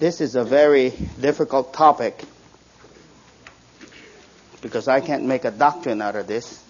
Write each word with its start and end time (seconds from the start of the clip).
This 0.00 0.22
is 0.22 0.34
a 0.34 0.44
very 0.44 0.88
difficult 1.20 1.74
topic 1.74 2.24
because 4.62 4.88
I 4.88 5.02
can't 5.02 5.26
make 5.26 5.44
a 5.44 5.50
doctrine 5.50 6.00
out 6.00 6.16
of 6.16 6.26
this. 6.26 6.64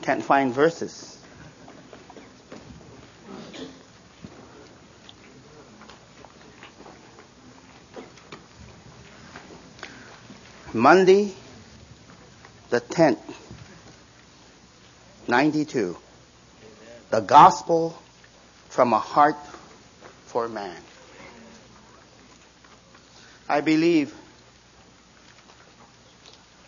Can't 0.00 0.24
find 0.24 0.54
verses. 0.54 1.18
Monday, 10.72 11.34
the 12.70 12.80
10th, 12.80 13.18
92. 15.28 15.98
The 17.10 17.20
gospel 17.20 18.00
from 18.70 18.94
a 18.94 18.98
heart 18.98 19.36
for 20.30 20.48
man. 20.48 20.76
I 23.48 23.60
believe 23.60 24.14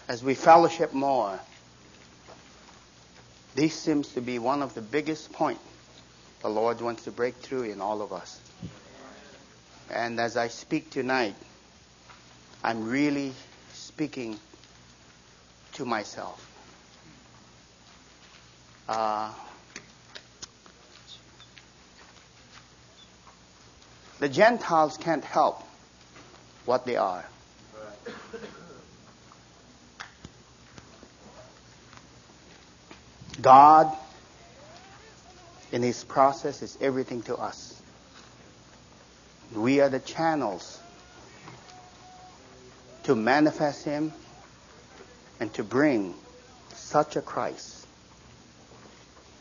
as 0.09 0.25
we 0.25 0.34
fellowship 0.34 0.93
more, 0.93 1.39
this 3.55 3.75
seems 3.75 4.09
to 4.15 4.20
be 4.20 4.41
one 4.41 4.62
of 4.62 4.75
the 4.75 4.83
biggest 4.83 5.33
points 5.33 5.62
the 6.41 6.48
Lord 6.48 6.80
wants 6.80 7.05
to 7.05 7.12
break 7.12 7.37
through 7.37 7.62
in 7.62 7.80
all 7.80 8.03
of 8.03 8.12
us. 8.12 8.41
And 9.89 10.19
as 10.19 10.37
I 10.37 10.48
speak 10.48 10.91
tonight, 10.91 11.37
I'm 12.65 12.89
really 12.89 13.33
speaking 13.73 14.37
to 15.75 15.84
myself. 15.84 16.45
Uh, 18.89 19.33
the 24.23 24.28
Gentiles 24.28 24.97
can't 24.98 25.25
help 25.25 25.65
what 26.65 26.87
they 26.87 26.95
are. 26.95 27.25
God, 33.41 33.93
in 35.73 35.83
His 35.83 36.05
process, 36.05 36.62
is 36.62 36.78
everything 36.81 37.23
to 37.23 37.34
us. 37.34 37.83
We 39.56 39.81
are 39.81 39.89
the 39.89 39.98
channels 39.98 40.78
to 43.03 43.17
manifest 43.17 43.84
Him 43.84 44.12
and 45.41 45.53
to 45.55 45.65
bring 45.65 46.15
such 46.75 47.17
a 47.17 47.23
Christ 47.23 47.89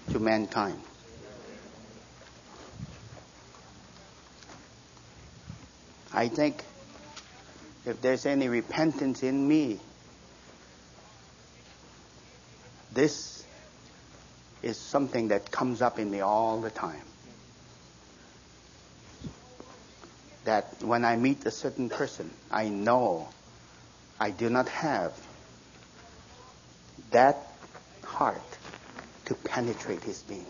to 0.09 0.17
mankind. 0.17 0.81
I 6.13 6.27
think 6.27 6.63
if 7.85 8.01
there's 8.01 8.25
any 8.25 8.47
repentance 8.47 9.23
in 9.23 9.47
me, 9.47 9.79
this 12.93 13.43
is 14.61 14.77
something 14.77 15.29
that 15.29 15.51
comes 15.51 15.81
up 15.81 15.97
in 15.99 16.11
me 16.11 16.19
all 16.19 16.61
the 16.61 16.69
time. 16.69 17.01
That 20.43 20.81
when 20.81 21.05
I 21.05 21.15
meet 21.15 21.45
a 21.45 21.51
certain 21.51 21.89
person, 21.89 22.31
I 22.51 22.67
know 22.67 23.29
I 24.19 24.31
do 24.31 24.49
not 24.49 24.67
have 24.69 25.13
that 27.11 27.37
heart 28.03 28.41
to 29.25 29.35
penetrate 29.35 30.03
his 30.03 30.21
being. 30.23 30.45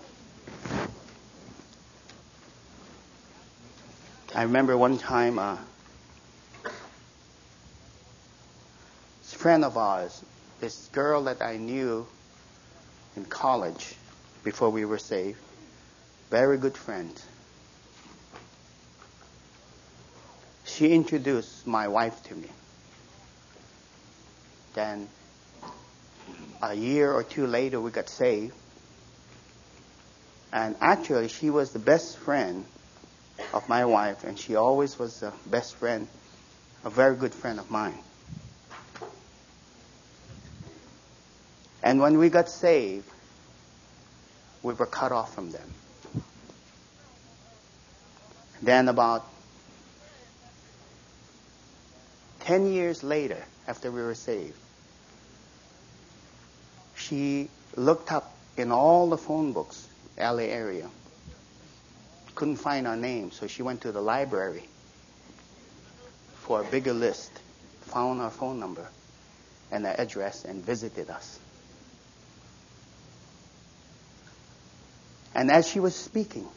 I 4.34 4.44
remember 4.44 4.78
one 4.78 4.98
time 4.98 5.38
uh, 5.38 5.58
a 6.64 6.70
friend 9.36 9.66
of 9.66 9.76
ours, 9.76 10.24
this 10.62 10.88
girl 10.94 11.26
that 11.26 11.42
I 11.42 11.58
knew 11.58 12.08
in 13.18 13.26
college 13.26 13.96
before 14.46 14.70
we 14.70 14.86
were 14.86 15.00
saved, 15.00 15.38
very 16.30 16.58
good 16.58 16.78
friend. 16.78 17.12
She 20.64 20.94
introduced 20.94 21.68
my 21.68 21.90
wife 21.90 22.24
to 22.30 22.36
me. 22.36 22.48
Then 24.76 25.10
a 26.62 26.74
year 26.74 27.12
or 27.12 27.24
two 27.24 27.48
later, 27.48 27.82
we 27.82 27.92
got 27.92 28.08
saved. 28.08 28.54
And 30.54 30.78
actually, 30.80 31.28
she 31.28 31.50
was 31.50 31.72
the 31.72 31.80
best 31.80 32.18
friend 32.18 32.64
of 33.54 33.68
my 33.68 33.86
wife, 33.86 34.24
and 34.24 34.38
she 34.38 34.56
always 34.56 34.98
was 34.98 35.20
the 35.20 35.34
best 35.46 35.76
friend, 35.76 36.08
a 36.84 36.90
very 36.90 37.16
good 37.16 37.34
friend 37.34 37.60
of 37.60 37.70
mine. 37.70 37.98
And 41.84 42.00
when 42.00 42.18
we 42.18 42.30
got 42.30 42.50
saved, 42.50 43.10
we 44.64 44.74
were 44.74 44.86
cut 44.86 45.12
off 45.12 45.34
from 45.34 45.52
them. 45.52 45.70
Then 48.62 48.88
about 48.88 49.26
10 52.42 52.72
years 52.72 53.04
later, 53.04 53.44
after 53.68 53.92
we 53.92 54.02
were 54.02 54.16
saved, 54.16 54.58
she 56.96 57.50
looked 57.76 58.12
up 58.12 58.32
in 58.58 58.72
all 58.72 59.10
the 59.10 59.18
phone 59.18 59.54
books, 59.54 59.88
LA 60.18 60.44
area. 60.44 60.90
Couldn't 62.42 62.56
find 62.56 62.88
our 62.88 62.98
name, 62.98 63.30
so 63.30 63.46
she 63.46 63.62
went 63.62 63.82
to 63.82 63.92
the 63.92 64.02
library 64.02 64.64
for 66.38 66.62
a 66.62 66.64
bigger 66.64 66.92
list, 66.92 67.30
found 67.82 68.20
our 68.20 68.32
phone 68.32 68.60
number 68.60 68.88
and 69.72 69.86
our 69.86 69.94
address, 69.94 70.44
and 70.44 70.66
visited 70.66 71.12
us. 71.12 71.38
And 75.36 75.52
as 75.52 75.68
she 75.68 75.80
was 75.80 75.96
speaking, 75.96 76.48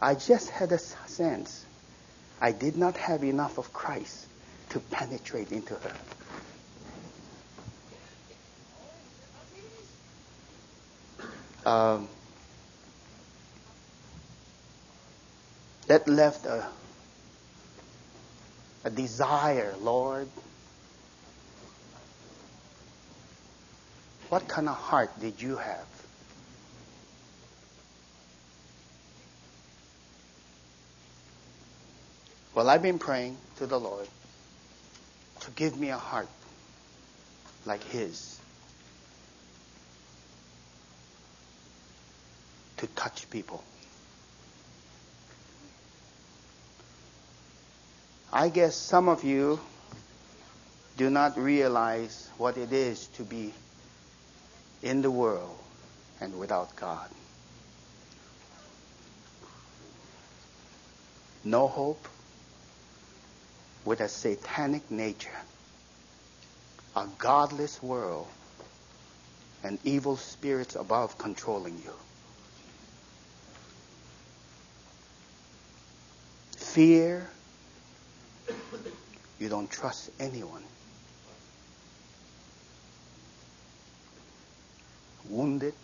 I 0.00 0.14
just 0.14 0.50
had 0.50 0.70
a 0.70 0.78
sense 0.78 1.66
I 2.40 2.52
did 2.52 2.76
not 2.76 2.96
have 2.96 3.24
enough 3.24 3.58
of 3.58 3.72
Christ 3.72 4.24
to 4.68 4.78
penetrate 4.78 5.50
into 5.50 5.74
her. 5.74 5.92
Um, 11.68 12.08
that 15.88 16.06
left 16.06 16.44
a, 16.46 16.66
a 18.84 18.90
desire, 18.90 19.74
Lord. 19.80 20.28
What 24.28 24.46
kind 24.46 24.68
of 24.68 24.76
heart 24.76 25.18
did 25.18 25.40
you 25.40 25.56
have? 25.56 25.86
Well, 32.54 32.68
I've 32.68 32.82
been 32.82 32.98
praying 32.98 33.38
to 33.56 33.66
the 33.66 33.80
Lord 33.80 34.08
to 35.40 35.50
give 35.52 35.78
me 35.78 35.88
a 35.88 35.96
heart 35.96 36.28
like 37.64 37.82
His. 37.84 38.38
To 42.78 42.86
touch 42.88 43.30
people. 43.30 43.64
I 48.32 48.50
guess 48.50 48.76
some 48.76 49.08
of 49.08 49.24
you 49.24 49.58
do 50.98 51.08
not 51.08 51.38
realize 51.38 52.28
what 52.36 52.58
it 52.58 52.72
is 52.72 53.06
to 53.08 53.22
be 53.22 53.54
in 54.82 55.00
the 55.00 55.10
world 55.10 55.58
and 56.20 56.38
without 56.38 56.76
God. 56.76 57.08
No 61.44 61.68
hope 61.68 62.06
with 63.84 64.00
a 64.00 64.08
satanic 64.08 64.90
nature, 64.90 65.30
a 66.94 67.06
godless 67.16 67.82
world, 67.82 68.28
and 69.64 69.78
evil 69.84 70.16
spirits 70.16 70.76
above 70.76 71.16
controlling 71.16 71.78
you. 71.78 71.92
Fear, 76.56 77.30
you 79.40 79.48
don't 79.48 79.70
trust 79.70 80.10
anyone. 80.18 80.62
Wounded. 85.28 85.74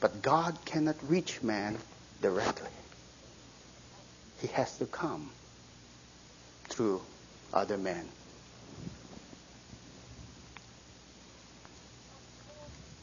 But 0.00 0.22
God 0.22 0.58
cannot 0.64 0.96
reach 1.08 1.42
man 1.42 1.78
directly. 2.20 2.68
He 4.40 4.48
has 4.48 4.78
to 4.78 4.86
come 4.86 5.30
through 6.68 7.02
other 7.52 7.76
men. 7.76 8.08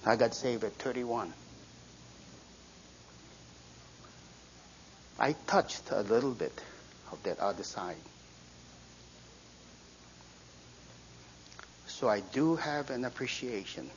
I 0.06 0.15
got 0.15 0.33
saved 0.33 0.63
at 0.63 0.74
31. 0.74 1.33
I 5.19 5.33
touched 5.48 5.92
a 5.92 6.01
little 6.01 6.31
bit 6.31 6.62
of 7.12 7.21
that 7.24 7.39
other 7.39 7.63
side. 7.63 7.95
So 11.88 12.07
I 12.07 12.19
do 12.19 12.56
have 12.56 12.89
an 12.89 13.06
appreciation 13.06 13.89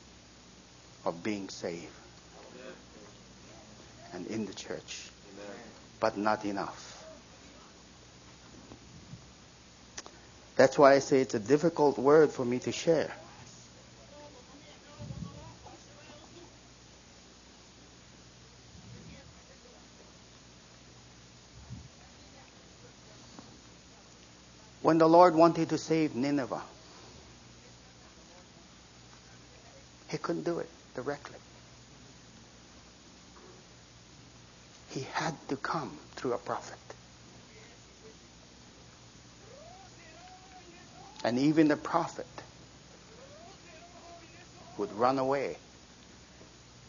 of 1.05 1.23
being 1.23 1.49
saved 1.49 1.85
and 4.13 4.27
in 4.27 4.45
the 4.45 4.53
church, 4.53 5.09
but 5.99 6.17
not 6.17 6.45
enough. 6.45 7.05
That's 10.55 10.77
why 10.77 10.93
I 10.93 10.99
say 10.99 11.21
it's 11.21 11.33
a 11.33 11.39
difficult 11.39 11.97
word 11.97 12.31
for 12.31 12.45
me 12.45 12.59
to 12.59 12.71
share. 12.71 13.11
When 24.81 24.97
the 24.97 25.07
Lord 25.07 25.35
wanted 25.35 25.69
to 25.69 25.77
save 25.77 26.15
Nineveh, 26.15 26.63
He 30.11 30.17
couldn't 30.17 30.43
do 30.43 30.59
it 30.59 30.69
directly. 30.93 31.37
He 34.89 35.07
had 35.13 35.33
to 35.47 35.55
come 35.55 35.97
through 36.15 36.33
a 36.33 36.37
prophet. 36.37 36.77
And 41.23 41.39
even 41.39 41.69
the 41.69 41.77
prophet 41.77 42.27
would 44.77 44.91
run 44.91 45.17
away. 45.17 45.55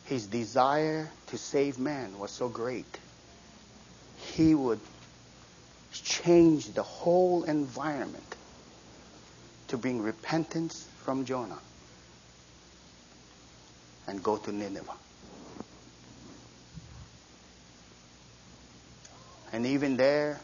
His 0.07 0.27
desire 0.27 1.09
to 1.29 1.39
save 1.39 1.79
man 1.79 2.19
was 2.19 2.33
so 2.33 2.49
great. 2.49 2.99
He 4.35 4.53
would 4.57 4.81
change 6.05 6.73
the 6.75 6.83
whole 6.83 7.45
environment 7.45 8.37
to 9.69 9.77
bring 9.77 10.03
repentance 10.03 10.87
from 11.05 11.25
Jonah 11.25 11.59
and 14.07 14.23
go 14.23 14.37
to 14.37 14.53
Nineveh. 14.53 14.93
And 19.53 19.67
even 19.67 19.97
there, 19.97 20.41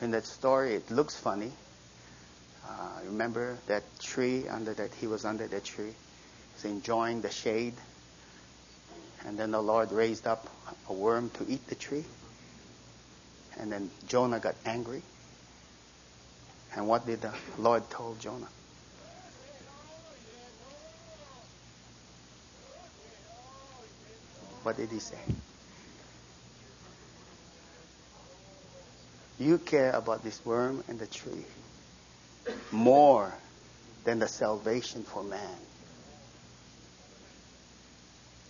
in 0.00 0.12
that 0.12 0.24
story, 0.24 0.74
it 0.74 0.90
looks 0.90 1.16
funny. 1.16 1.50
Uh, 2.66 3.00
remember 3.06 3.58
that 3.66 3.82
tree 3.98 4.46
under 4.46 4.72
that 4.74 4.92
he 4.94 5.06
was 5.06 5.24
under 5.24 5.46
that 5.46 5.64
tree, 5.64 5.92
he's 6.54 6.64
enjoying 6.64 7.22
the 7.22 7.30
shade, 7.30 7.74
and 9.26 9.38
then 9.38 9.50
the 9.50 9.60
Lord 9.60 9.90
raised 9.90 10.26
up 10.26 10.48
a 10.88 10.92
worm 10.92 11.30
to 11.30 11.46
eat 11.48 11.66
the 11.68 11.74
tree, 11.74 12.04
and 13.58 13.72
then 13.72 13.90
Jonah 14.06 14.38
got 14.38 14.54
angry. 14.64 15.02
And 16.74 16.86
what 16.86 17.06
did 17.06 17.22
the 17.22 17.32
Lord 17.58 17.88
told 17.90 18.20
Jonah? 18.20 18.48
What 24.62 24.76
did 24.76 24.90
he 24.90 24.98
say? 24.98 25.18
You 29.38 29.58
care 29.58 29.92
about 29.92 30.24
this 30.24 30.44
worm 30.44 30.82
and 30.88 30.98
the 30.98 31.06
tree 31.06 31.44
more 32.72 33.32
than 34.04 34.18
the 34.18 34.28
salvation 34.28 35.04
for 35.04 35.22
man. 35.22 35.56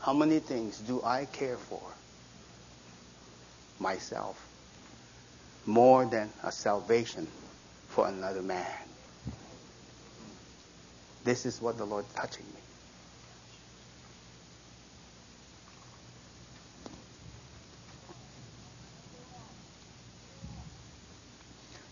How 0.00 0.12
many 0.12 0.38
things 0.38 0.78
do 0.78 1.02
I 1.04 1.26
care 1.26 1.56
for? 1.56 1.82
Myself. 3.78 4.47
More 5.68 6.06
than 6.06 6.30
a 6.42 6.50
salvation 6.50 7.28
for 7.88 8.08
another 8.08 8.40
man. 8.40 8.64
This 11.24 11.44
is 11.44 11.60
what 11.60 11.76
the 11.76 11.84
Lord 11.84 12.06
touching 12.16 12.46
me. 12.54 12.60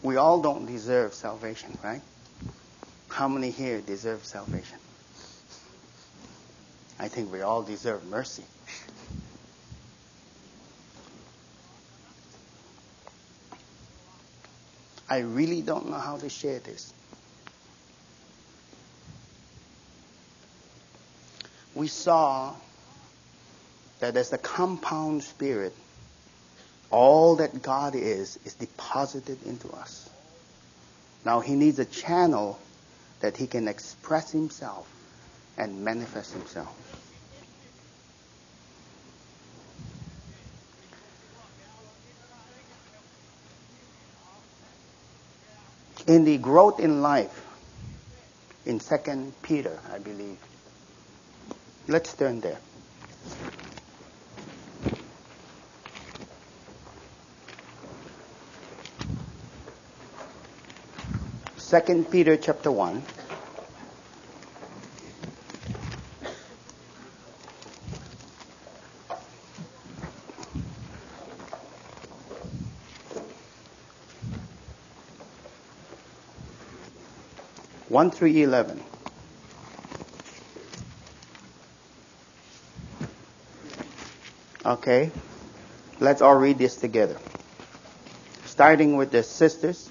We 0.03 0.17
all 0.17 0.41
don't 0.41 0.65
deserve 0.65 1.13
salvation, 1.13 1.77
right? 1.85 2.01
How 3.11 3.29
many 3.29 3.51
here 3.51 3.83
deserve 3.83 4.25
salvation? 4.25 4.79
I 6.99 7.09
think 7.09 7.31
we 7.31 7.43
all 7.43 7.63
deserve 7.63 8.07
mercy. 8.07 8.45
I 15.09 15.19
really 15.19 15.63
don't 15.63 15.89
know 15.89 15.99
how 15.99 16.17
to 16.17 16.29
share 16.29 16.59
this. 16.59 16.93
We 21.75 21.89
saw 21.89 22.55
that 24.01 24.17
as 24.17 24.31
the 24.31 24.39
compound 24.39 25.23
spirit, 25.23 25.75
all 26.91 27.37
that 27.37 27.63
God 27.63 27.95
is, 27.95 28.39
is 28.45 28.55
deposited 28.55 29.43
into 29.45 29.69
us. 29.71 30.09
Now 31.25 31.41
he 31.41 31.55
needs 31.55 31.79
a 31.79 31.85
channel 31.85 32.59
that 33.21 33.37
he 33.37 33.47
can 33.47 33.69
express 33.69 34.31
himself 34.31 34.89
and 35.59 35.85
manifest 35.85 36.33
himself. 36.33 36.75
In 46.07 46.25
the 46.25 46.39
growth 46.39 46.79
in 46.79 47.03
life, 47.03 47.45
in 48.65 48.79
Second 48.79 49.33
Peter, 49.43 49.79
I 49.93 49.99
believe. 49.99 50.39
Let's 51.89 52.13
turn 52.15 52.41
there. 52.41 52.59
Second 61.57 62.11
Peter 62.11 62.37
chapter 62.37 62.71
1. 62.71 63.03
One 77.97 78.11
through 78.11 78.29
eleven. 78.29 78.79
Okay, 84.67 85.11
let's 85.99 86.21
all 86.21 86.35
read 86.35 86.59
this 86.59 86.77
together. 86.77 87.17
Starting 88.45 88.99
with 88.99 89.13
the 89.13 89.23
sisters. 89.23 89.91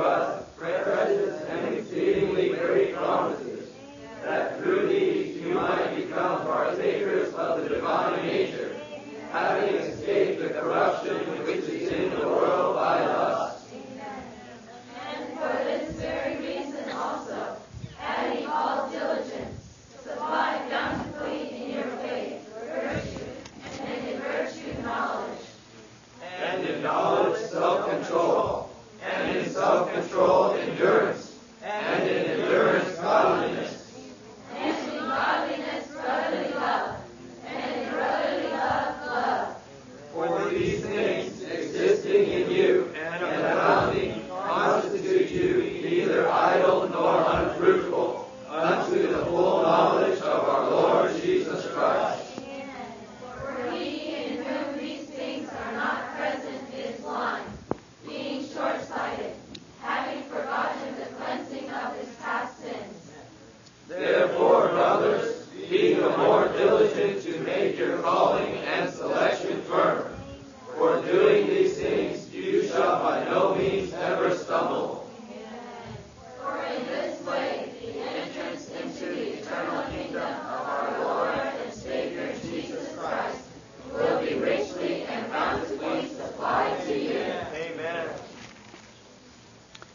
us. 0.00 0.44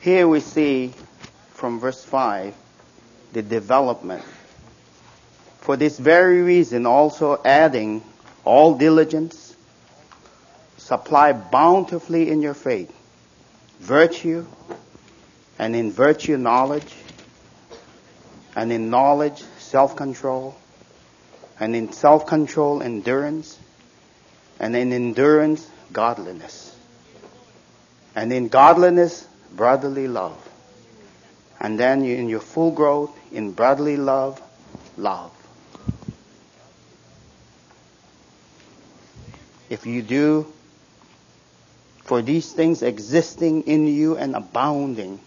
Here 0.01 0.27
we 0.27 0.39
see 0.39 0.93
from 1.53 1.79
verse 1.79 2.03
5 2.03 2.55
the 3.34 3.43
development. 3.43 4.24
For 5.60 5.77
this 5.77 6.00
very 6.00 6.41
reason, 6.41 6.88
also 6.88 7.39
adding 7.46 8.03
all 8.43 8.74
diligence, 8.79 9.55
supply 10.77 11.34
bountifully 11.34 12.31
in 12.31 12.41
your 12.41 12.55
faith, 12.55 12.91
virtue, 13.79 14.48
and 15.60 15.75
in 15.75 15.91
virtue, 15.91 16.36
knowledge, 16.36 16.96
and 18.55 18.72
in 18.72 18.89
knowledge, 18.89 19.43
self 19.60 19.96
control, 19.96 20.58
and 21.60 21.75
in 21.75 21.93
self 21.93 22.25
control, 22.25 22.81
endurance, 22.81 23.60
and 24.60 24.75
in 24.75 24.91
endurance, 24.91 25.70
godliness, 25.93 26.75
and 28.15 28.34
in 28.34 28.48
godliness, 28.48 29.27
brotherly 29.55 30.08
love. 30.08 30.38
And 31.60 31.79
then 31.79 32.03
in 32.03 32.29
your 32.29 32.39
full 32.39 32.72
growth, 32.72 33.15
in 33.31 33.51
brotherly 33.51 33.98
love, 33.98 34.41
love. 34.98 35.31
If 39.70 39.86
you 39.86 40.01
do, 40.01 40.51
for 42.03 42.22
these 42.22 42.51
things 42.51 42.81
existing 42.81 43.63
in 43.63 43.88
you 43.88 44.17
and 44.17 44.36
abounding, 44.36 45.20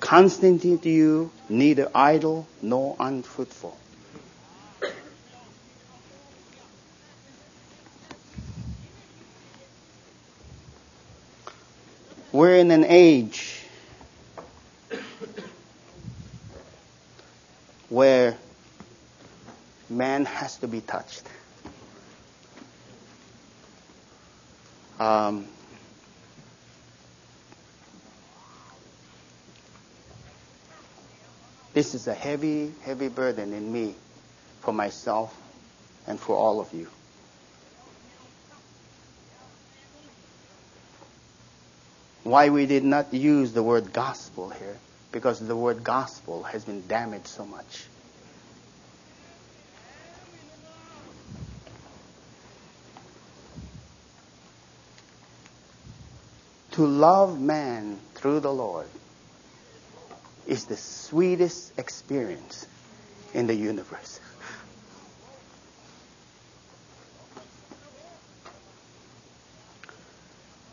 constantly 0.00 0.76
to 0.78 0.90
you, 0.90 1.30
neither 1.48 1.90
idle 1.94 2.46
nor 2.60 2.96
unfruitful. 2.98 3.76
We're 12.40 12.56
in 12.56 12.70
an 12.70 12.86
age 12.86 13.60
where 17.90 18.34
man 19.90 20.24
has 20.24 20.56
to 20.60 20.66
be 20.66 20.80
touched. 20.80 21.24
Um, 24.98 25.44
this 31.74 31.94
is 31.94 32.06
a 32.06 32.14
heavy, 32.14 32.72
heavy 32.80 33.08
burden 33.08 33.52
in 33.52 33.70
me 33.70 33.94
for 34.62 34.72
myself 34.72 35.36
and 36.06 36.18
for 36.18 36.36
all 36.36 36.58
of 36.58 36.72
you. 36.72 36.88
Why 42.22 42.50
we 42.50 42.66
did 42.66 42.84
not 42.84 43.14
use 43.14 43.52
the 43.52 43.62
word 43.62 43.92
gospel 43.92 44.50
here? 44.50 44.76
Because 45.12 45.40
the 45.40 45.56
word 45.56 45.82
gospel 45.82 46.42
has 46.44 46.64
been 46.64 46.86
damaged 46.86 47.26
so 47.26 47.44
much. 47.44 47.84
To 56.72 56.86
love 56.86 57.40
man 57.40 57.98
through 58.14 58.40
the 58.40 58.52
Lord 58.52 58.86
is 60.46 60.66
the 60.66 60.76
sweetest 60.76 61.78
experience 61.78 62.66
in 63.34 63.46
the 63.46 63.54
universe. 63.54 64.20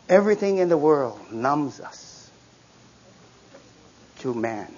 Everything 0.08 0.56
in 0.56 0.70
the 0.70 0.78
world 0.78 1.20
numbs 1.30 1.80
us 1.80 2.30
to 4.20 4.32
man. 4.32 4.74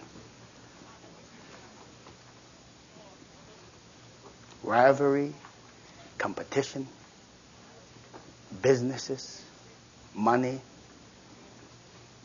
Rivalry, 4.65 5.33
competition, 6.19 6.87
businesses, 8.61 9.43
money, 10.15 10.61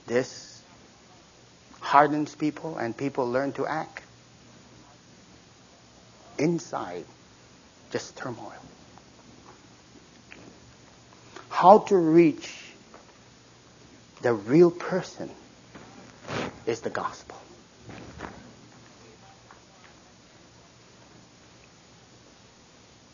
this 0.07 0.61
hardens 1.79 2.33
people 2.33 2.77
and 2.77 2.97
people 2.97 3.29
learn 3.31 3.51
to 3.53 3.67
act. 3.67 4.01
Inside, 6.39 7.05
just 7.91 8.17
turmoil. 8.17 8.51
How 11.49 11.79
to 11.79 11.95
reach 11.95 12.64
the 14.21 14.33
real 14.33 14.71
person 14.71 15.29
is 16.65 16.81
the 16.81 16.89
gospel. 16.89 17.37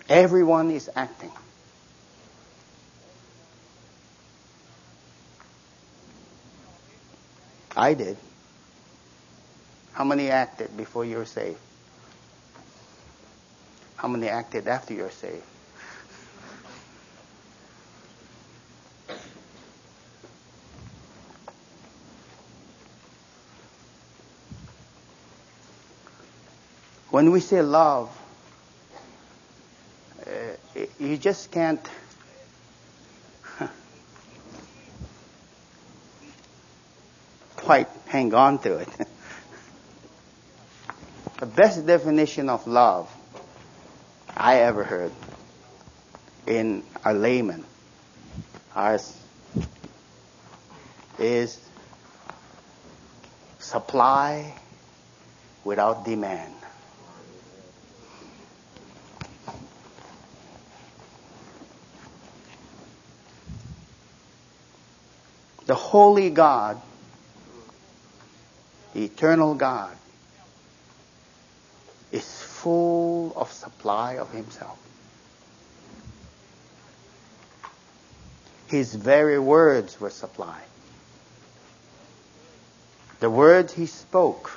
Everyone 0.09 0.71
is 0.71 0.89
acting. 0.95 1.31
I 7.75 7.93
did. 7.93 8.17
How 9.93 10.03
many 10.03 10.29
acted 10.29 10.75
before 10.75 11.05
you 11.05 11.17
were 11.17 11.25
saved? 11.25 11.57
How 13.95 14.07
many 14.07 14.27
acted 14.27 14.67
after 14.67 14.93
you're 14.93 15.11
saved? 15.11 15.43
When 27.11 27.31
we 27.31 27.39
say 27.41 27.61
love, 27.61 28.09
uh, 30.25 30.31
you 30.97 31.17
just 31.17 31.51
can't 31.51 31.85
quite 37.57 37.89
hang 38.07 38.33
on 38.33 38.59
to 38.59 38.77
it. 38.77 38.87
the 41.39 41.45
best 41.45 41.85
definition 41.85 42.49
of 42.49 42.65
love 42.65 43.13
I 44.35 44.61
ever 44.61 44.83
heard 44.85 45.11
in 46.47 46.83
a 47.03 47.13
layman 47.13 47.65
ours 48.75 49.17
is 51.19 51.59
supply 53.59 54.53
without 55.63 56.05
demand. 56.05 56.53
The 65.71 65.75
holy 65.75 66.29
God, 66.31 66.81
the 68.93 69.05
eternal 69.05 69.55
God, 69.55 69.95
is 72.11 72.41
full 72.41 73.31
of 73.37 73.49
supply 73.53 74.17
of 74.17 74.29
himself. 74.33 74.77
His 78.67 78.93
very 78.93 79.39
words 79.39 79.97
were 79.97 80.09
supply. 80.09 80.59
The 83.21 83.29
words 83.29 83.71
he 83.71 83.85
spoke 83.85 84.51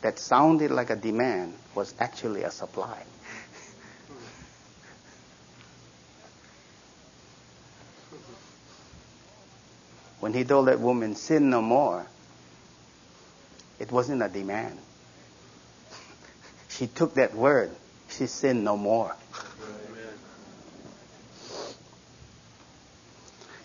that 0.00 0.18
sounded 0.18 0.70
like 0.70 0.88
a 0.88 0.96
demand 0.96 1.52
was 1.74 1.92
actually 2.00 2.44
a 2.44 2.50
supply. 2.50 3.02
When 10.22 10.32
he 10.32 10.44
told 10.44 10.68
that 10.68 10.78
woman, 10.78 11.16
sin 11.16 11.50
no 11.50 11.60
more, 11.60 12.06
It 13.80 13.90
wasn't 13.90 14.22
a 14.22 14.28
demand. 14.28 14.78
She 16.68 16.86
took 16.86 17.14
that 17.14 17.34
word. 17.34 17.72
She 18.08 18.28
sinned 18.28 18.62
no 18.62 18.76
more. 18.76 19.16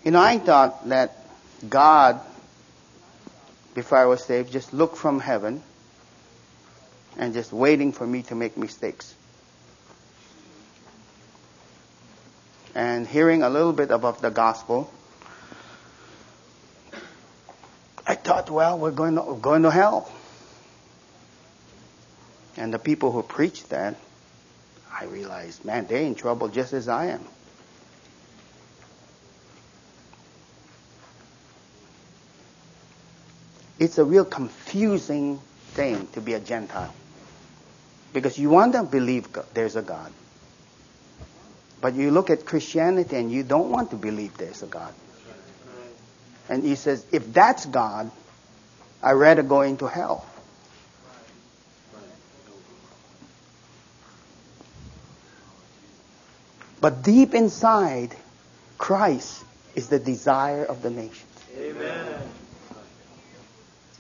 You 0.04 0.10
know, 0.10 0.20
I 0.20 0.40
thought 0.40 0.90
that 0.90 1.16
God, 1.70 2.20
before 3.76 4.00
I 4.00 4.06
was 4.06 4.26
saved, 4.26 4.52
just 4.52 4.74
looked 4.74 4.98
from 4.98 5.20
heaven 5.20 5.62
and 7.18 7.36
just 7.36 7.54
waiting 7.54 7.92
for 7.92 8.08
me 8.08 8.24
to 8.24 8.36
make 8.36 8.58
mistakes. 8.58 9.14
And 12.74 13.06
hearing 13.06 13.44
a 13.44 13.50
little 13.50 13.74
bit 13.74 13.92
about 13.92 14.24
the 14.24 14.32
gospel, 14.32 14.92
I 18.10 18.16
thought, 18.28 18.50
well, 18.50 18.78
we're 18.78 18.92
going 18.92 19.16
to, 19.16 19.22
we're 19.22 19.36
going 19.36 19.64
to 19.64 19.72
hell. 19.72 20.12
And 22.58 22.74
the 22.74 22.80
people 22.80 23.14
who 23.14 23.24
preached 23.24 23.70
that, 23.70 23.96
I 24.92 25.06
realized, 25.06 25.64
man, 25.64 25.88
they're 25.88 26.02
in 26.02 26.14
trouble 26.14 26.50
just 26.50 26.74
as 26.74 26.90
I 26.90 27.06
am. 27.06 27.22
It's 33.80 33.98
a 33.98 34.04
real 34.04 34.26
confusing 34.26 35.40
thing 35.74 36.08
to 36.08 36.20
be 36.20 36.34
a 36.34 36.40
Gentile. 36.42 36.94
Because 38.12 38.38
you 38.38 38.50
want 38.50 38.74
to 38.74 38.84
believe 38.84 39.28
there's 39.54 39.78
a 39.78 39.82
God. 39.82 40.12
But 41.80 41.94
you 41.94 42.12
look 42.12 42.30
at 42.30 42.46
Christianity 42.46 43.16
and 43.16 43.32
you 43.32 43.44
don't 43.44 43.70
want 43.70 43.92
to 43.92 43.96
believe 43.96 44.36
there's 44.36 44.64
a 44.64 44.68
God. 44.68 44.94
And 46.50 46.64
he 46.64 46.76
says, 46.76 47.06
if 47.12 47.34
that's 47.34 47.66
God, 47.66 48.10
I'd 49.04 49.14
rather 49.14 49.44
go 49.44 49.62
into 49.62 49.88
hell. 49.88 50.26
But 56.80 57.04
deep 57.04 57.34
inside, 57.34 58.16
Christ 58.78 59.44
is 59.76 59.90
the 59.90 60.00
desire 60.00 60.64
of 60.64 60.82
the 60.82 60.90
nations. 60.90 61.24
Amen. 61.58 62.22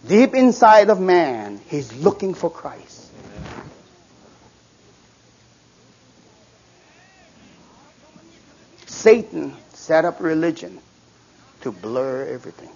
Deep 0.07 0.35
inside 0.35 0.89
of 0.89 0.99
man, 0.99 1.59
he's 1.69 1.91
looking 1.93 2.33
for 2.33 2.49
Christ. 2.49 3.05
Satan 8.85 9.55
set 9.73 10.05
up 10.05 10.19
religion 10.19 10.79
to 11.61 11.71
blur 11.71 12.25
everything. 12.25 12.69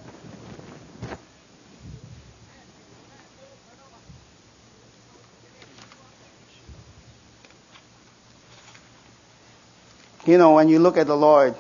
You 10.25 10.38
know, 10.38 10.53
when 10.53 10.70
you 10.70 10.79
look 10.79 10.98
at 10.98 11.08
the 11.08 11.18
Lord, 11.18 11.55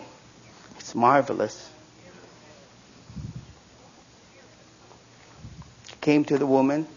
it's 0.77 0.93
marvelous. 0.93 1.69
Came 5.99 6.23
to 6.25 6.37
the 6.37 6.45
woman 6.45 6.87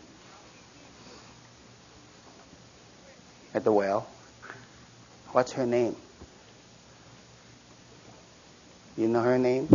at 3.54 3.64
the 3.64 3.72
well. 3.72 4.06
What's 5.32 5.52
her 5.52 5.66
name? 5.66 5.96
You 8.96 9.08
know 9.08 9.22
her 9.22 9.38
name? 9.38 9.68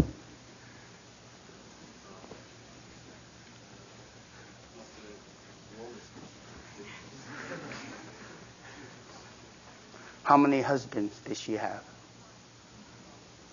Many 10.39 10.61
husbands 10.61 11.19
did 11.19 11.37
she 11.37 11.53
have? 11.53 11.83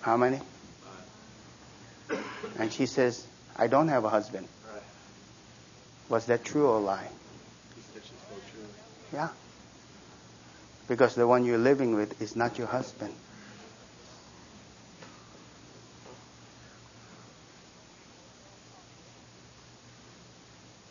How 0.00 0.16
many? 0.16 0.40
And 2.58 2.72
she 2.72 2.86
says, 2.86 3.26
I 3.56 3.66
don't 3.66 3.88
have 3.88 4.04
a 4.04 4.08
husband. 4.08 4.48
Was 6.08 6.26
that 6.26 6.44
true 6.44 6.68
or 6.68 6.78
a 6.78 6.80
lie? 6.80 7.08
Yeah. 9.12 9.28
Because 10.88 11.14
the 11.14 11.26
one 11.26 11.44
you're 11.44 11.58
living 11.58 11.94
with 11.94 12.22
is 12.22 12.36
not 12.36 12.58
your 12.58 12.68
husband. 12.68 13.12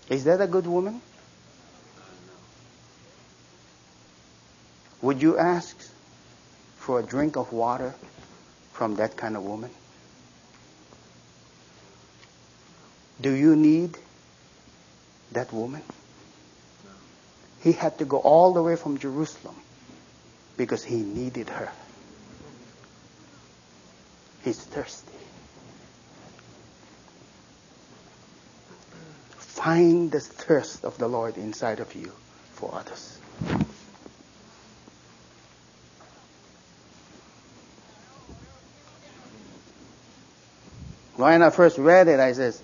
Is 0.10 0.26
that 0.26 0.42
a 0.42 0.48
good 0.48 0.68
woman? 0.68 1.02
Would 5.06 5.22
you 5.22 5.38
ask 5.38 5.78
for 6.78 7.00
a 7.00 7.04
drink 7.04 7.38
of 7.38 7.54
water 7.54 7.94
from 8.74 8.96
that 8.96 9.16
kind 9.16 9.38
of 9.38 9.44
woman? 9.44 9.70
Do 13.22 13.32
you 13.32 13.56
need 13.56 14.00
that 15.32 15.54
woman? 15.54 15.84
He 17.62 17.74
had 17.74 18.00
to 18.00 18.06
go 18.06 18.18
all 18.18 18.56
the 18.56 18.64
way 18.64 18.76
from 18.76 18.98
Jerusalem 18.98 19.56
because 20.58 20.84
he 20.84 20.96
needed 20.96 21.50
her. 21.50 21.70
He's 24.44 24.60
thirsty. 24.60 25.14
Find 29.38 30.12
the 30.12 30.20
thirst 30.20 30.84
of 30.84 30.98
the 30.98 31.08
Lord 31.08 31.38
inside 31.38 31.80
of 31.80 31.94
you 31.94 32.12
for 32.54 32.74
others. 32.74 33.20
When 41.16 41.42
I 41.42 41.50
first 41.50 41.78
read 41.78 42.10
it, 42.10 42.20
I 42.20 42.34
says, 42.34 42.62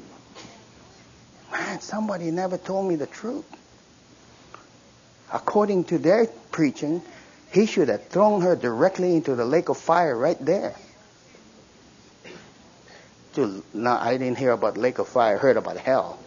man, 1.52 1.80
somebody 1.80 2.32
never 2.32 2.58
told 2.58 2.88
me 2.88 2.96
the 2.96 3.08
truth. 3.08 3.46
According 5.32 5.86
to 5.86 5.98
their 5.98 6.26
preaching, 6.52 7.02
he 7.52 7.66
should 7.66 7.88
have 7.88 8.08
thrown 8.08 8.42
her 8.42 8.58
directly 8.58 9.16
into 9.16 9.36
the 9.36 9.46
lake 9.46 9.70
of 9.70 9.78
fire 9.78 10.18
right 10.18 10.38
there. 10.44 10.76
To, 13.36 13.64
now, 13.74 13.98
I 13.98 14.18
didn't 14.18 14.38
hear 14.38 14.52
about 14.52 14.78
lake 14.78 15.00
of 15.00 15.08
fire, 15.08 15.38
I 15.38 15.40
heard 15.40 15.56
about 15.56 15.78
hell. 15.78 16.20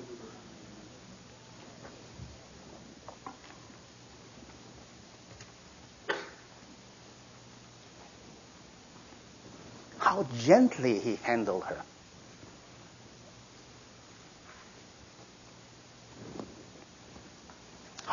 How 9.98 10.26
gently 10.38 10.98
he 10.98 11.16
handled 11.16 11.64
her. 11.64 11.82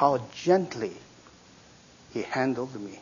How 0.02 0.18
gently 0.34 0.92
he 2.12 2.24
handled 2.24 2.74
me. 2.82 3.00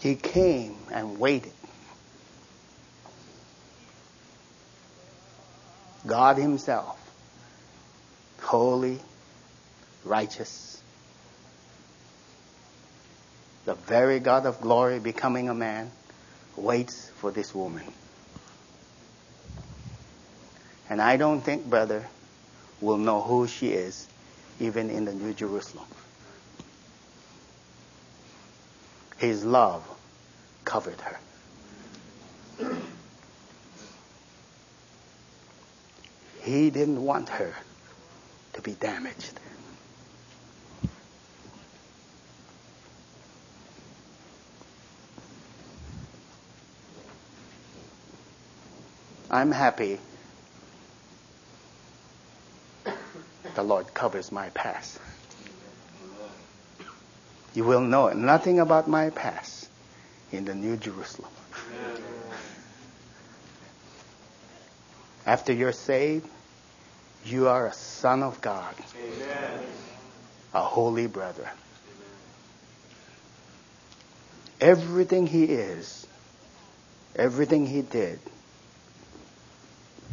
He 0.00 0.14
came 0.14 0.76
and 0.92 1.18
waited. 1.18 1.50
God 6.06 6.36
Himself, 6.36 7.00
holy, 8.40 9.00
righteous, 10.04 10.80
the 13.64 13.74
very 13.74 14.20
God 14.20 14.46
of 14.46 14.60
glory 14.60 15.00
becoming 15.00 15.48
a 15.48 15.54
man, 15.54 15.90
waits 16.60 17.10
for 17.16 17.30
this 17.30 17.54
woman. 17.54 17.84
And 20.88 21.00
I 21.00 21.16
don't 21.16 21.40
think, 21.40 21.70
brother, 21.70 22.08
will 22.80 22.98
know 22.98 23.20
who 23.20 23.46
she 23.46 23.68
is, 23.68 24.08
even 24.58 24.90
in 24.90 25.04
the 25.04 25.14
New 25.14 25.32
Jerusalem. 25.32 25.86
His 29.18 29.44
love 29.44 29.84
covered 30.64 31.00
her. 31.00 31.18
He 36.42 36.70
didn't 36.70 37.04
want 37.04 37.28
her 37.28 37.54
to 38.54 38.62
be 38.62 38.72
damaged. 38.72 39.38
I'm 49.30 49.52
happy 49.52 49.98
the 53.54 53.62
Lord 53.62 53.92
covers 53.94 54.32
my 54.32 54.48
past. 54.50 54.98
You 57.54 57.64
will 57.64 57.80
know 57.80 58.08
nothing 58.10 58.60
about 58.60 58.88
my 58.88 59.10
past 59.10 59.68
in 60.32 60.44
the 60.44 60.54
New 60.54 60.76
Jerusalem. 60.76 61.30
After 65.26 65.52
you're 65.52 65.72
saved, 65.72 66.26
you 67.24 67.48
are 67.48 67.66
a 67.66 67.72
son 67.72 68.22
of 68.22 68.40
God, 68.40 68.74
Amen. 68.96 69.60
a 70.54 70.62
holy 70.62 71.06
brother. 71.06 71.48
Everything 74.60 75.26
he 75.26 75.44
is, 75.44 76.06
everything 77.14 77.66
he 77.66 77.82
did, 77.82 78.18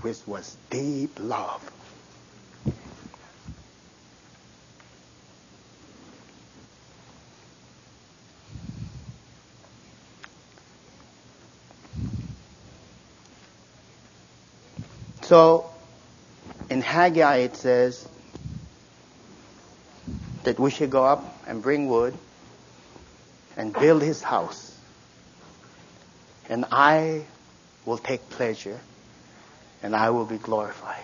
was, 0.04 0.26
was 0.28 0.58
deep 0.70 1.18
love. 1.20 1.72
So, 15.24 15.70
in 16.70 16.82
Haggai 16.82 17.38
it 17.38 17.58
says 17.58 18.08
that 20.44 20.58
we 20.58 20.72
should 20.72 20.90
go 20.90 21.04
up 21.04 21.44
and 21.46 21.62
bring 21.62 21.90
wood 21.90 22.18
and 23.58 23.74
build 23.74 24.02
his 24.02 24.22
house. 24.22 24.74
And 26.48 26.64
I 26.72 27.26
will 27.86 27.98
take 27.98 28.30
pleasure 28.30 28.80
and 29.84 29.96
I 29.96 30.10
will 30.10 30.26
be 30.26 30.38
glorified. 30.38 31.04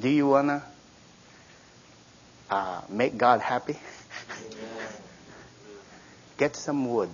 Do 0.00 0.08
you 0.08 0.26
want 0.26 0.48
to 0.48 0.62
uh, 2.50 2.80
make 2.88 3.16
God 3.16 3.40
happy? 3.40 3.78
Get 6.38 6.56
some 6.56 6.90
wood 6.90 7.10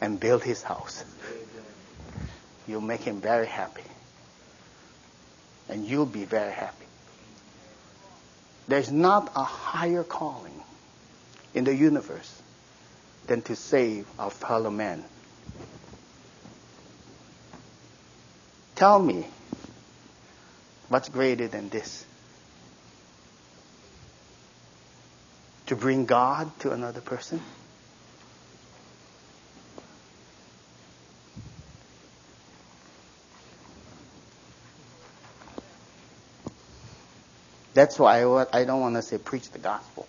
and 0.00 0.18
build 0.18 0.42
his 0.42 0.62
house. 0.62 1.04
You'll 2.66 2.80
make 2.80 3.00
him 3.00 3.20
very 3.20 3.46
happy. 3.46 3.82
And 5.68 5.84
you'll 5.84 6.06
be 6.06 6.24
very 6.24 6.52
happy. 6.52 6.86
There's 8.68 8.90
not 8.90 9.32
a 9.34 9.42
higher 9.42 10.04
calling 10.04 10.60
in 11.54 11.64
the 11.64 11.74
universe 11.74 12.40
than 13.26 13.42
to 13.42 13.56
save 13.56 14.06
our 14.18 14.30
fellow 14.30 14.70
man. 14.70 15.04
Tell 18.82 18.98
me, 18.98 19.24
what's 20.88 21.08
greater 21.08 21.46
than 21.46 21.68
this? 21.68 22.04
To 25.66 25.76
bring 25.76 26.04
God 26.04 26.50
to 26.62 26.72
another 26.72 27.00
person? 27.00 27.40
That's 37.74 38.00
why 38.00 38.24
I 38.52 38.64
don't 38.64 38.80
want 38.80 38.96
to 38.96 39.02
say 39.02 39.18
preach 39.18 39.48
the 39.52 39.60
gospel. 39.60 40.08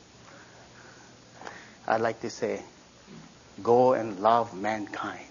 I'd 1.88 2.02
like 2.02 2.22
to 2.22 2.32
say, 2.32 2.64
go 3.62 3.94
and 3.94 4.20
love 4.20 4.60
mankind. 4.60 5.28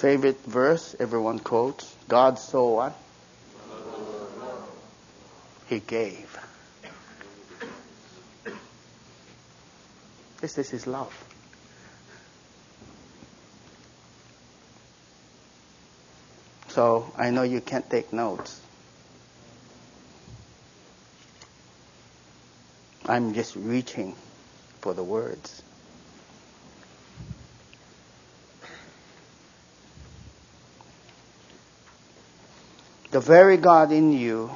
Favorite 0.00 0.40
verse 0.46 0.96
everyone 0.98 1.38
quotes 1.38 1.94
God 2.08 2.38
so 2.38 2.68
what? 2.68 2.98
He 5.68 5.80
gave. 5.80 6.38
This 10.40 10.56
is 10.56 10.70
His 10.70 10.86
love. 10.86 11.12
So 16.68 17.12
I 17.18 17.28
know 17.28 17.42
you 17.42 17.60
can't 17.60 17.88
take 17.90 18.10
notes. 18.10 18.58
I'm 23.04 23.34
just 23.34 23.54
reaching 23.54 24.14
for 24.80 24.94
the 24.94 25.04
words. 25.04 25.62
The 33.10 33.20
very 33.20 33.56
God 33.56 33.90
in 33.90 34.12
you, 34.12 34.50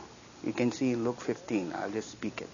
you 0.44 0.52
can 0.52 0.70
see 0.70 0.92
in 0.92 1.02
Luke 1.04 1.20
15. 1.20 1.72
I'll 1.74 1.90
just 1.90 2.10
speak 2.10 2.40
it. 2.40 2.48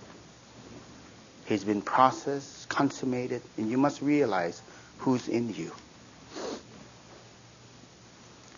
He's 1.45 1.65
been 1.65 1.83
processed, 1.83 2.69
consummated, 2.69 3.43
and 3.59 3.71
you 3.71 3.77
must 3.77 4.01
realize 4.01 4.63
who's 4.99 5.29
in 5.29 5.53
you. 5.53 5.73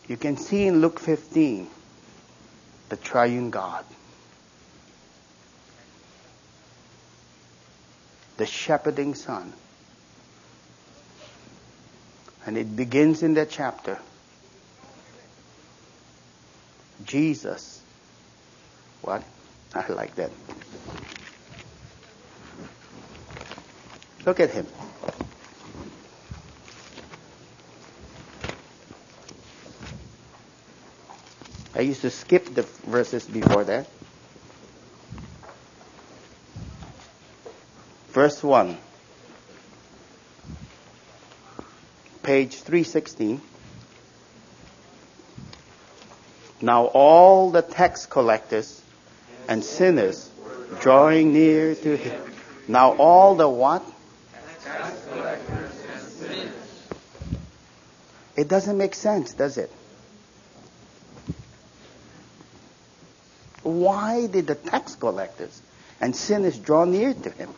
You 0.07 0.17
can 0.17 0.37
see 0.37 0.67
in 0.67 0.81
Luke 0.81 1.01
15 1.01 1.69
the 2.91 2.97
triune 2.97 3.51
God. 3.51 3.85
The 8.37 8.47
shepherding 8.47 9.15
son. 9.15 9.53
And 12.45 12.59
it 12.59 12.77
begins 12.77 13.23
in 13.23 13.35
that 13.35 13.51
chapter. 13.51 13.99
Jesus. 17.13 17.83
What? 19.03 19.23
I 19.75 19.87
like 19.93 20.15
that. 20.15 20.31
Look 24.25 24.41
at 24.41 24.49
him. 24.51 24.67
I 31.75 31.83
used 31.83 32.01
to 32.01 32.09
skip 32.09 32.55
the 32.55 32.63
verses 32.63 33.27
before 33.27 33.65
that. 33.65 33.87
Verse 38.09 38.43
1. 38.43 38.79
Page 42.23 42.55
316. 42.63 43.52
Now 46.63 46.85
all 46.87 47.51
the 47.51 47.61
tax 47.61 48.07
collectors 48.07 48.81
and 49.49 49.65
sinners 49.65 50.31
drawing 50.81 51.33
near 51.33 51.75
to 51.75 51.97
him. 51.97 52.23
Now 52.69 52.93
all 52.93 53.35
the 53.35 53.49
what? 53.49 53.85
It 58.37 58.49
doesn't 58.49 58.79
make 58.79 58.95
sense, 58.95 59.35
does 59.35 59.59
it? 59.59 59.71
Why 63.63 64.27
did 64.27 64.47
the 64.47 64.55
tax 64.55 64.95
collectors 64.95 65.61
and 66.01 66.15
sinners 66.15 66.59
draw 66.59 66.85
near 66.85 67.13
to 67.13 67.31
him? 67.31 67.51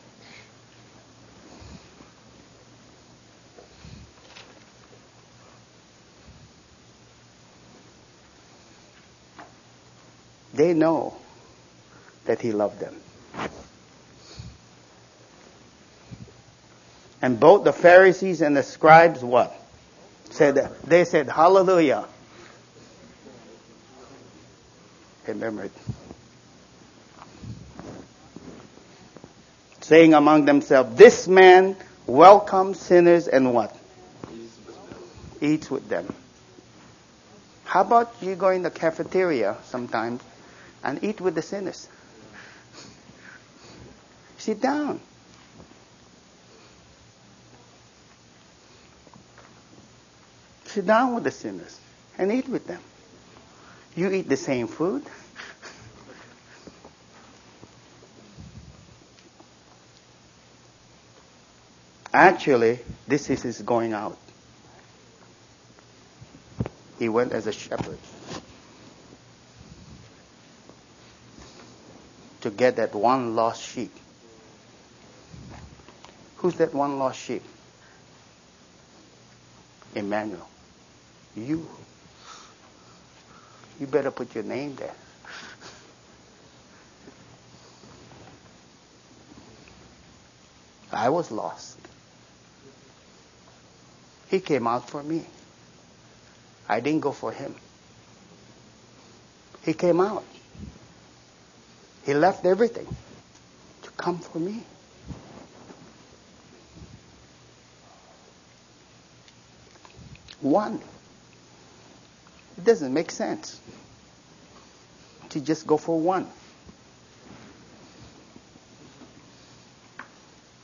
They 10.64 10.72
know 10.72 11.14
that 12.24 12.40
he 12.40 12.50
loved 12.53 12.81
them. 12.81 12.96
And 17.20 17.38
both 17.38 17.64
the 17.64 17.72
Pharisees 17.74 18.40
and 18.40 18.57
the 18.57 18.62
scribes 18.62 19.22
what? 19.22 19.55
Said 20.31 20.74
they 20.85 21.05
said 21.05 21.29
hallelujah. 21.29 22.07
Remember 25.27 25.64
it. 25.64 25.72
Saying 29.83 30.14
among 30.14 30.46
themselves, 30.46 30.96
this 30.96 31.29
man 31.29 31.77
welcomes 32.07 32.81
sinners 32.81 33.29
and 33.29 33.53
what? 33.53 33.77
Eats 35.42 35.70
with 35.70 35.90
them. 35.90 36.11
How 37.66 37.83
about 37.83 38.14
you 38.22 38.35
go 38.35 38.48
in 38.48 38.62
the 38.62 38.70
cafeteria 38.70 39.59
sometimes 39.64 40.22
and 40.85 41.03
eat 41.03 41.20
with 41.20 41.35
the 41.35 41.42
sinners? 41.42 41.88
Sit 44.38 44.61
down. 44.61 45.01
Sit 50.66 50.87
down 50.87 51.14
with 51.14 51.25
the 51.25 51.31
sinners 51.31 51.81
and 52.18 52.31
eat 52.31 52.49
with 52.49 52.66
them. 52.66 52.81
You 53.97 54.11
eat 54.11 54.29
the 54.29 54.37
same 54.37 54.66
food. 54.66 55.03
Actually, 62.12 62.79
this 63.09 63.31
is 63.31 63.42
his 63.42 63.62
going 63.62 63.92
out. 63.92 64.16
He 66.99 67.09
went 67.09 67.33
as 67.33 67.47
a 67.47 67.53
shepherd 67.53 67.99
to 72.44 72.50
get 72.50 72.76
that 72.76 72.94
one 72.94 73.35
lost 73.35 73.62
sheep. 73.62 73.90
Who's 76.37 76.54
that 76.57 76.74
one 76.74 76.98
lost 76.98 77.18
sheep? 77.18 77.42
Emmanuel. 79.94 80.46
You. 81.35 81.66
You 83.80 83.87
better 83.87 84.11
put 84.11 84.35
your 84.35 84.44
name 84.44 84.76
there. 84.76 84.92
I 90.92 91.09
was 91.09 91.30
lost. 91.30 91.78
He 94.28 94.40
came 94.40 94.66
out 94.66 94.90
for 94.90 95.02
me. 95.02 95.24
I 96.68 96.80
didn't 96.80 97.00
go 97.00 97.12
for 97.12 97.33
him. 97.33 97.54
He 99.64 99.72
came 99.72 99.98
out. 99.98 100.34
He 102.05 102.12
left 102.12 102.45
everything 102.45 102.87
to 103.83 103.90
come 103.97 104.19
for 104.19 104.38
me. 104.38 104.62
One. 110.40 110.81
It 112.59 112.64
doesn't 112.64 112.93
make 112.93 113.11
sense 113.11 113.61
to 115.31 115.40
just 115.40 115.67
go 115.67 115.79
for 115.79 115.99
one. 115.99 116.29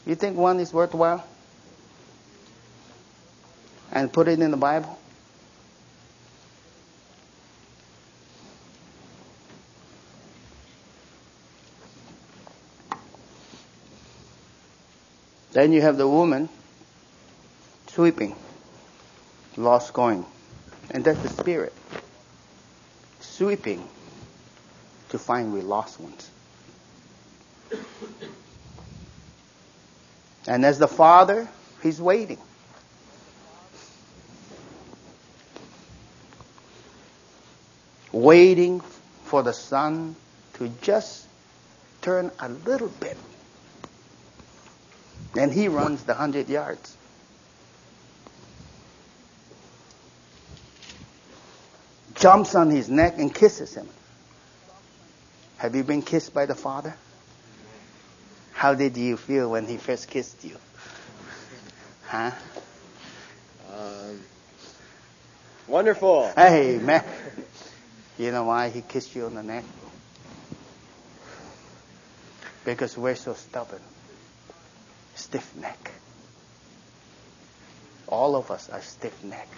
You 0.06 0.14
think 0.14 0.36
one 0.36 0.60
is 0.60 0.72
worthwhile? 0.72 1.24
And 3.92 4.12
put 4.12 4.28
it 4.28 4.38
in 4.40 4.50
the 4.50 4.56
Bible? 4.56 4.99
Then 15.52 15.72
you 15.72 15.80
have 15.82 15.96
the 15.96 16.06
woman 16.06 16.48
sweeping, 17.88 18.36
lost 19.56 19.92
going. 19.92 20.24
And 20.92 21.04
that's 21.04 21.20
the 21.20 21.28
spirit. 21.28 21.72
Sweeping 23.20 23.88
to 25.08 25.18
find 25.18 25.52
we 25.52 25.60
lost 25.60 26.00
ones. 26.00 26.30
And 30.46 30.64
as 30.64 30.78
the 30.78 30.88
father, 30.88 31.48
he's 31.82 32.00
waiting. 32.00 32.38
Waiting 38.12 38.80
for 39.24 39.42
the 39.42 39.52
son 39.52 40.16
to 40.54 40.68
just 40.82 41.26
turn 42.02 42.30
a 42.40 42.48
little 42.48 42.88
bit. 42.88 43.16
And 45.36 45.52
he 45.52 45.68
runs 45.68 46.02
the 46.02 46.14
hundred 46.14 46.48
yards. 46.48 46.96
Jumps 52.16 52.54
on 52.54 52.70
his 52.70 52.88
neck 52.88 53.14
and 53.18 53.34
kisses 53.34 53.74
him. 53.74 53.88
Have 55.58 55.74
you 55.74 55.84
been 55.84 56.02
kissed 56.02 56.34
by 56.34 56.46
the 56.46 56.54
Father? 56.54 56.94
How 58.52 58.74
did 58.74 58.96
you 58.96 59.16
feel 59.16 59.50
when 59.50 59.66
he 59.66 59.78
first 59.78 60.08
kissed 60.08 60.44
you? 60.44 60.56
Huh? 62.06 62.32
Um, 63.72 64.20
wonderful. 65.66 66.30
Hey, 66.36 66.78
man. 66.78 67.04
You 68.18 68.32
know 68.32 68.44
why 68.44 68.68
he 68.68 68.82
kissed 68.82 69.14
you 69.14 69.24
on 69.24 69.34
the 69.34 69.42
neck? 69.42 69.64
Because 72.66 72.98
we're 72.98 73.14
so 73.14 73.32
stubborn. 73.32 73.80
Stiff 75.20 75.54
neck. 75.54 75.92
All 78.08 78.34
of 78.36 78.50
us 78.50 78.70
are 78.70 78.80
stiff 78.80 79.22
neck. 79.22 79.48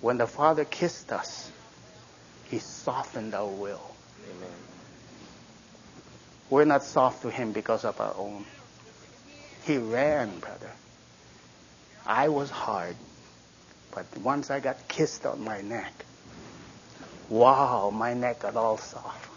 When 0.00 0.16
the 0.16 0.26
Father 0.26 0.64
kissed 0.64 1.12
us, 1.12 1.50
he 2.46 2.58
softened 2.58 3.34
our 3.34 3.46
will. 3.46 3.94
Amen. 4.24 4.56
We're 6.48 6.64
not 6.64 6.82
soft 6.82 7.22
to 7.22 7.30
him 7.30 7.52
because 7.52 7.84
of 7.84 8.00
our 8.00 8.14
own. 8.16 8.46
He 9.66 9.76
ran, 9.76 10.38
brother. 10.38 10.70
I 12.06 12.30
was 12.30 12.48
hard. 12.48 12.96
But 13.94 14.06
once 14.16 14.50
I 14.50 14.60
got 14.60 14.88
kissed 14.88 15.26
on 15.26 15.44
my 15.44 15.60
neck, 15.60 15.92
wow, 17.28 17.90
my 17.90 18.14
neck 18.14 18.40
got 18.40 18.56
all 18.56 18.78
soft. 18.78 19.31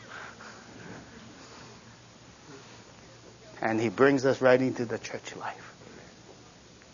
And 3.65 3.81
he 3.81 3.89
brings 3.89 4.27
us 4.27 4.41
right 4.41 4.61
into 4.61 4.85
the 4.85 4.99
church 4.99 5.35
life. 5.35 5.73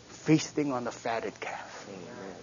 Feasting 0.08 0.72
on 0.72 0.86
the 0.86 0.92
fatted 0.92 1.38
calf. 1.42 1.86
Amen. 1.90 2.36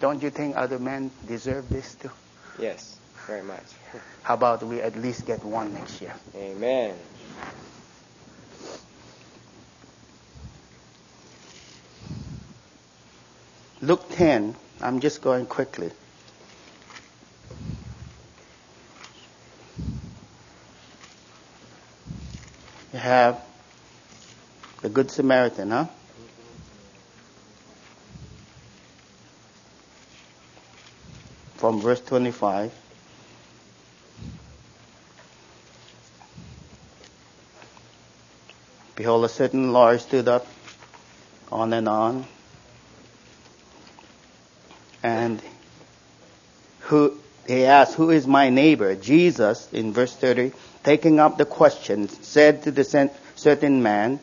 Don't 0.00 0.22
you 0.22 0.28
think 0.28 0.54
other 0.54 0.78
men 0.78 1.10
deserve 1.26 1.66
this 1.70 1.94
too? 1.94 2.10
Yes, 2.58 2.98
very 3.26 3.42
much. 3.42 3.64
How 4.22 4.34
about 4.34 4.62
we 4.62 4.82
at 4.82 4.96
least 4.96 5.24
get 5.24 5.42
one 5.44 5.72
next 5.72 6.02
year? 6.02 6.14
Amen. 6.36 6.94
Luke 13.80 14.04
10, 14.10 14.54
I'm 14.82 15.00
just 15.00 15.22
going 15.22 15.46
quickly. 15.46 15.90
You 22.92 22.98
have 22.98 23.40
the 24.82 24.90
Good 24.90 25.10
Samaritan, 25.10 25.70
huh? 25.70 25.86
From 31.56 31.80
verse 31.80 32.00
25. 32.02 32.72
Behold, 38.94 39.24
a 39.24 39.28
certain 39.28 39.72
lawyer 39.72 39.98
stood 39.98 40.28
up, 40.28 40.46
on 41.50 41.72
and 41.72 41.88
on, 41.88 42.26
and 45.02 45.40
who 46.80 47.21
he 47.46 47.64
asked, 47.64 47.94
"Who 47.94 48.10
is 48.10 48.26
my 48.26 48.50
neighbor?" 48.50 48.94
Jesus, 48.94 49.68
in 49.72 49.92
verse 49.92 50.14
30, 50.14 50.52
taking 50.84 51.20
up 51.20 51.38
the 51.38 51.44
question, 51.44 52.08
said 52.08 52.62
to 52.64 52.70
the 52.70 53.10
certain 53.36 53.82
man, 53.82 54.20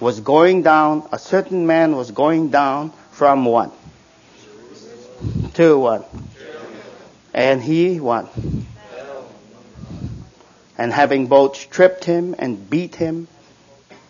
was 0.00 0.20
going 0.20 0.62
down. 0.62 1.08
A 1.12 1.18
certain 1.18 1.66
man 1.66 1.96
was 1.96 2.10
going 2.10 2.50
down 2.50 2.92
from 3.10 3.44
what? 3.44 3.72
To 5.54 5.78
what? 5.78 6.10
And 7.34 7.62
he 7.62 8.00
what? 8.00 8.32
And 10.76 10.92
having 10.92 11.26
both 11.26 11.56
stripped 11.56 12.04
him 12.04 12.36
and 12.38 12.70
beat 12.70 12.94
him, 12.94 13.26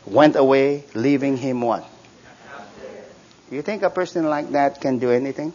went 0.05 0.37
away, 0.37 0.85
leaving 0.94 1.38
him 1.38 1.62
what? 1.62 1.88
You 3.51 3.62
think 3.62 3.83
a 3.83 3.88
person 3.90 4.29
like 4.29 4.51
that 4.51 4.83
can 4.83 4.98
do 4.98 5.11
anything? 5.11 5.55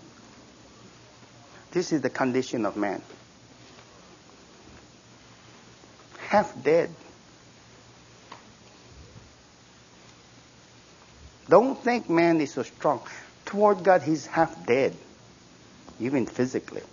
This 1.74 1.92
is 1.92 2.02
the 2.02 2.10
condition 2.12 2.68
of 2.68 2.78
man. 2.78 3.02
Half 6.30 6.64
dead. 6.64 6.94
Don't 11.50 11.76
think 11.84 12.12
man 12.12 12.42
is 12.42 12.54
so 12.54 12.62
strong. 12.62 13.02
Toward 13.46 13.84
God, 13.84 14.04
he's 14.04 14.28
half 14.28 14.68
dead, 14.68 14.96
even 16.00 16.28
physically. 16.28 16.84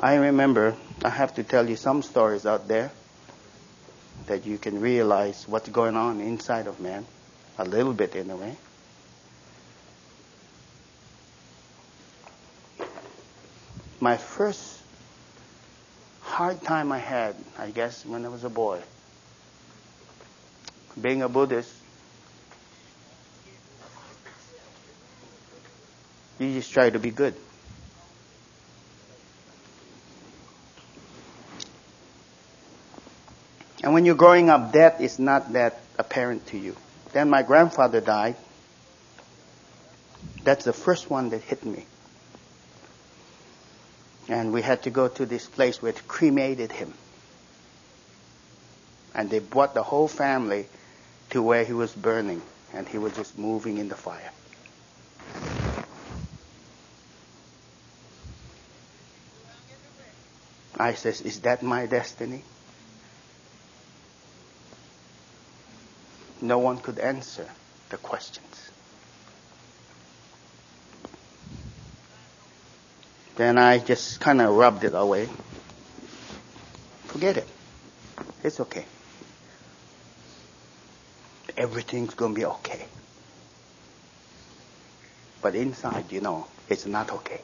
I 0.00 0.16
remember, 0.16 0.74
I 1.04 1.08
have 1.10 1.36
to 1.36 1.44
tell 1.44 1.68
you 1.68 1.76
some 1.76 2.02
stories 2.02 2.46
out 2.46 2.66
there 2.66 2.90
that 4.26 4.46
you 4.46 4.58
can 4.58 4.80
realize 4.80 5.46
what's 5.46 5.68
going 5.68 5.96
on 5.96 6.20
inside 6.20 6.66
of 6.66 6.80
man, 6.80 7.04
a 7.58 7.64
little 7.64 7.92
bit 7.92 8.14
in 8.14 8.30
a 8.30 8.36
way. 8.36 8.56
My 14.00 14.16
first 14.16 14.80
hard 16.22 16.62
time 16.62 16.92
I 16.92 16.98
had, 16.98 17.36
I 17.58 17.70
guess, 17.70 18.04
when 18.04 18.24
I 18.24 18.28
was 18.28 18.44
a 18.44 18.50
boy, 18.50 18.80
being 21.00 21.22
a 21.22 21.28
Buddhist, 21.28 21.72
you 26.38 26.52
just 26.52 26.72
try 26.72 26.90
to 26.90 26.98
be 26.98 27.10
good. 27.10 27.34
When 33.94 34.04
you're 34.04 34.16
growing 34.16 34.50
up, 34.50 34.72
death 34.72 35.00
is 35.00 35.20
not 35.20 35.52
that 35.52 35.78
apparent 36.00 36.48
to 36.48 36.58
you. 36.58 36.74
Then 37.12 37.30
my 37.30 37.44
grandfather 37.44 38.00
died. 38.00 38.34
That's 40.42 40.64
the 40.64 40.72
first 40.72 41.08
one 41.08 41.28
that 41.30 41.42
hit 41.42 41.64
me. 41.64 41.86
And 44.28 44.52
we 44.52 44.62
had 44.62 44.82
to 44.82 44.90
go 44.90 45.06
to 45.06 45.24
this 45.24 45.46
place 45.46 45.80
where 45.80 45.92
it 45.92 46.08
cremated 46.08 46.72
him. 46.72 46.92
And 49.14 49.30
they 49.30 49.38
brought 49.38 49.74
the 49.74 49.84
whole 49.84 50.08
family 50.08 50.66
to 51.30 51.40
where 51.40 51.64
he 51.64 51.72
was 51.72 51.92
burning, 51.92 52.42
and 52.72 52.88
he 52.88 52.98
was 52.98 53.14
just 53.14 53.38
moving 53.38 53.78
in 53.78 53.88
the 53.88 53.94
fire. 53.94 54.32
I 60.80 60.94
says, 60.94 61.20
Is 61.20 61.42
that 61.42 61.62
my 61.62 61.86
destiny? 61.86 62.42
No 66.44 66.58
one 66.58 66.76
could 66.76 66.98
answer 66.98 67.48
the 67.88 67.96
questions. 67.96 68.68
Then 73.36 73.56
I 73.56 73.78
just 73.78 74.20
kind 74.20 74.42
of 74.42 74.54
rubbed 74.54 74.84
it 74.84 74.92
away. 74.94 75.26
Forget 77.06 77.38
it. 77.38 77.48
It's 78.42 78.60
okay. 78.60 78.84
Everything's 81.56 82.12
going 82.12 82.34
to 82.34 82.38
be 82.38 82.44
okay. 82.44 82.84
But 85.40 85.54
inside, 85.54 86.12
you 86.12 86.20
know, 86.20 86.46
it's 86.68 86.84
not 86.84 87.10
okay. 87.10 87.40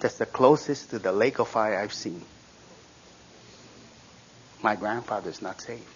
That's 0.00 0.18
the 0.18 0.26
closest 0.26 0.90
to 0.90 0.98
the 0.98 1.12
lake 1.12 1.38
of 1.38 1.48
fire 1.48 1.80
I've 1.80 1.94
seen. 1.94 2.20
My 4.62 4.76
grandfather's 4.76 5.40
not 5.40 5.62
saved. 5.62 5.88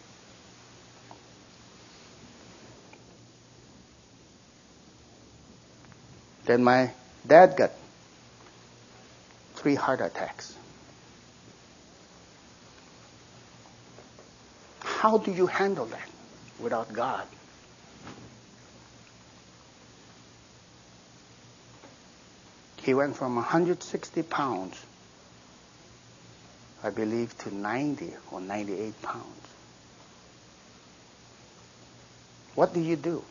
Then 6.47 6.63
my 6.63 6.91
dad 7.27 7.57
got 7.57 7.73
three 9.57 9.75
heart 9.75 10.01
attacks. 10.01 10.55
How 14.81 15.19
do 15.19 15.33
you 15.33 15.47
handle 15.47 15.87
that 15.87 16.09
without 16.61 16.93
God? 16.93 17.27
He 22.77 22.95
went 22.95 23.17
from 23.17 23.35
160 23.35 24.23
pounds, 24.23 24.81
I 26.85 26.91
believe, 26.91 27.37
to 27.39 27.53
90 27.53 28.13
or 28.31 28.41
98 28.41 29.03
pounds. 29.03 29.25
What 32.55 32.73
do 32.73 32.81
you 32.81 32.95
do? 32.95 33.25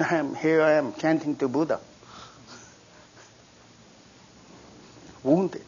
I 0.10 0.16
am, 0.16 0.34
here 0.34 0.62
I 0.62 0.72
am 0.72 0.94
chanting 0.94 1.36
to 1.36 1.48
Buddha. 1.48 1.78
Wounded. 5.22 5.64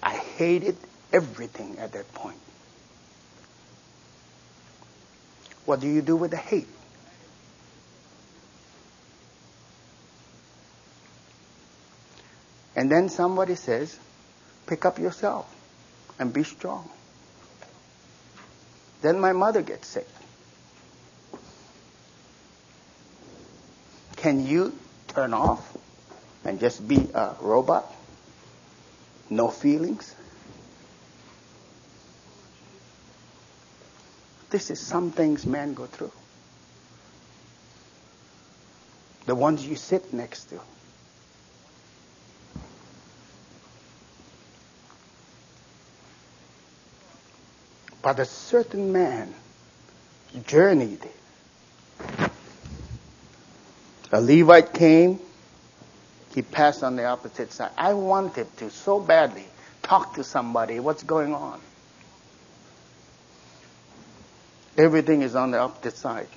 I 0.00 0.14
hated 0.14 0.76
everything 1.12 1.78
at 1.78 1.92
that 1.92 2.12
point. 2.14 2.38
What 5.64 5.80
do 5.80 5.88
you 5.88 6.02
do 6.02 6.14
with 6.14 6.30
the 6.30 6.36
hate? 6.36 6.68
And 12.76 12.92
then 12.92 13.08
somebody 13.08 13.56
says, 13.56 13.98
pick 14.66 14.84
up 14.84 15.00
yourself 15.00 15.52
and 16.20 16.32
be 16.32 16.44
strong. 16.44 16.88
Then 19.02 19.18
my 19.18 19.32
mother 19.32 19.62
gets 19.62 19.88
sick. 19.88 20.06
Can 24.26 24.44
you 24.44 24.76
turn 25.06 25.32
off 25.32 25.76
and 26.44 26.58
just 26.58 26.88
be 26.88 27.08
a 27.14 27.36
robot? 27.40 27.86
No 29.30 29.46
feelings? 29.46 30.16
This 34.50 34.68
is 34.72 34.80
some 34.80 35.12
things 35.12 35.46
men 35.46 35.74
go 35.74 35.86
through. 35.86 36.10
The 39.26 39.36
ones 39.36 39.64
you 39.64 39.76
sit 39.76 40.12
next 40.12 40.46
to. 40.46 40.60
But 48.02 48.18
a 48.18 48.24
certain 48.24 48.90
man 48.90 49.32
journeyed 50.48 51.08
a 54.12 54.20
Levite 54.20 54.72
came, 54.72 55.18
he 56.34 56.42
passed 56.42 56.82
on 56.82 56.96
the 56.96 57.04
opposite 57.04 57.52
side. 57.52 57.70
I 57.76 57.94
wanted 57.94 58.54
to 58.58 58.70
so 58.70 59.00
badly 59.00 59.46
talk 59.82 60.14
to 60.14 60.24
somebody. 60.24 60.80
What's 60.80 61.02
going 61.02 61.34
on? 61.34 61.60
Everything 64.76 65.22
is 65.22 65.34
on 65.34 65.50
the 65.50 65.58
opposite 65.58 65.96
side. 65.96 66.28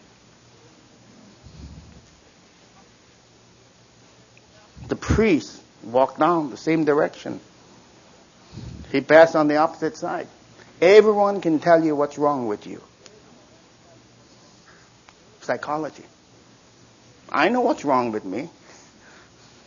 The 4.87 4.95
priest 4.95 5.61
walked 5.83 6.19
down 6.19 6.49
the 6.49 6.57
same 6.57 6.85
direction. 6.85 7.39
He 8.91 9.01
passed 9.01 9.35
on 9.35 9.47
the 9.47 9.57
opposite 9.57 9.97
side. 9.97 10.27
Everyone 10.81 11.41
can 11.41 11.59
tell 11.59 11.83
you 11.83 11.95
what's 11.95 12.17
wrong 12.17 12.47
with 12.47 12.65
you. 12.65 12.81
Psychology. 15.41 16.05
I 17.31 17.49
know 17.49 17.61
what's 17.61 17.85
wrong 17.85 18.11
with 18.11 18.25
me. 18.25 18.49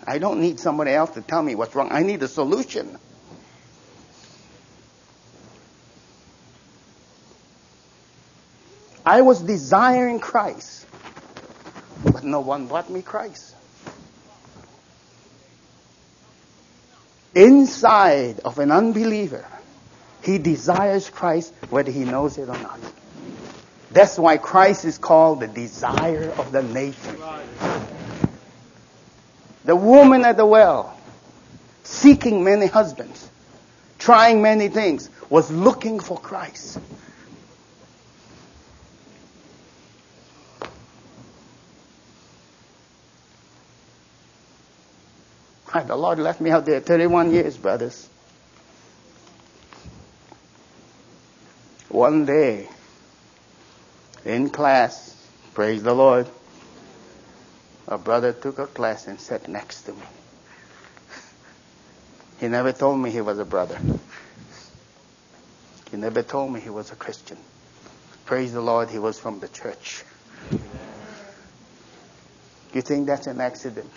I 0.06 0.18
don't 0.18 0.40
need 0.40 0.58
somebody 0.58 0.90
else 0.90 1.10
to 1.10 1.22
tell 1.22 1.42
me 1.42 1.54
what's 1.54 1.74
wrong. 1.74 1.88
I 1.92 2.02
need 2.02 2.22
a 2.22 2.28
solution. 2.28 2.98
I 9.04 9.22
was 9.22 9.42
desiring 9.42 10.20
Christ, 10.20 10.86
but 12.04 12.24
no 12.24 12.40
one 12.40 12.66
brought 12.66 12.88
me 12.90 13.02
Christ. 13.02 13.54
Inside 17.34 18.40
of 18.40 18.58
an 18.58 18.70
unbeliever, 18.70 19.46
he 20.22 20.38
desires 20.38 21.10
Christ 21.10 21.52
whether 21.70 21.90
he 21.90 22.04
knows 22.04 22.38
it 22.38 22.48
or 22.48 22.58
not. 22.58 22.78
That's 23.90 24.18
why 24.18 24.36
Christ 24.36 24.84
is 24.84 24.98
called 24.98 25.40
the 25.40 25.48
desire 25.48 26.32
of 26.38 26.52
the 26.52 26.62
nation. 26.62 27.18
The 29.64 29.76
woman 29.76 30.24
at 30.24 30.36
the 30.36 30.46
well, 30.46 30.98
seeking 31.84 32.42
many 32.42 32.66
husbands, 32.66 33.28
trying 33.98 34.42
many 34.42 34.68
things, 34.68 35.08
was 35.30 35.50
looking 35.50 36.00
for 36.00 36.18
Christ. 36.18 36.78
The 45.86 45.96
Lord 45.96 46.18
left 46.18 46.40
me 46.40 46.50
out 46.50 46.66
there 46.66 46.80
31 46.80 47.32
years, 47.32 47.56
brothers. 47.56 48.08
One 51.88 52.24
day, 52.24 52.68
in 54.24 54.50
class, 54.50 55.14
praise 55.54 55.82
the 55.82 55.94
Lord, 55.94 56.28
a 57.92 57.98
brother 57.98 58.32
took 58.32 58.58
a 58.58 58.66
class 58.66 59.06
and 59.06 59.20
sat 59.20 59.48
next 59.48 59.82
to 59.82 59.92
me. 59.92 60.06
He 62.40 62.48
never 62.48 62.72
told 62.72 62.98
me 62.98 63.10
he 63.10 63.20
was 63.20 63.38
a 63.38 63.44
brother. 63.44 63.78
He 65.90 65.98
never 65.98 66.22
told 66.22 66.52
me 66.52 66.60
he 66.60 66.70
was 66.70 66.90
a 66.90 66.96
Christian. 66.96 67.36
Praise 68.24 68.54
the 68.54 68.62
Lord, 68.62 68.88
he 68.88 68.98
was 68.98 69.18
from 69.18 69.40
the 69.40 69.48
church. 69.48 70.04
You 72.72 72.80
think 72.80 73.06
that's 73.06 73.26
an 73.26 73.42
accident? 73.42 73.90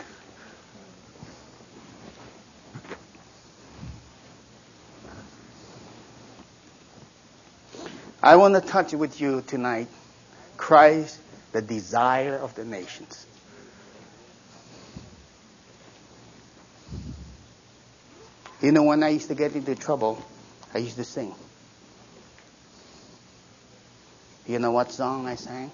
I 8.22 8.36
want 8.36 8.56
to 8.56 8.62
touch 8.62 8.92
with 8.94 9.22
you 9.22 9.42
tonight 9.48 9.88
Christ, 10.58 11.22
the 11.54 11.62
desire 11.62 12.36
of 12.36 12.56
the 12.56 12.66
nations. 12.66 13.26
You 18.66 18.72
know, 18.72 18.82
when 18.82 19.04
I 19.04 19.10
used 19.10 19.28
to 19.28 19.36
get 19.36 19.54
into 19.54 19.76
trouble, 19.76 20.26
I 20.74 20.80
used 20.80 20.96
to 20.96 21.04
sing. 21.04 21.36
You 24.48 24.58
know 24.58 24.72
what 24.72 24.92
song 24.92 25.28
I 25.28 25.36
sang? 25.36 25.70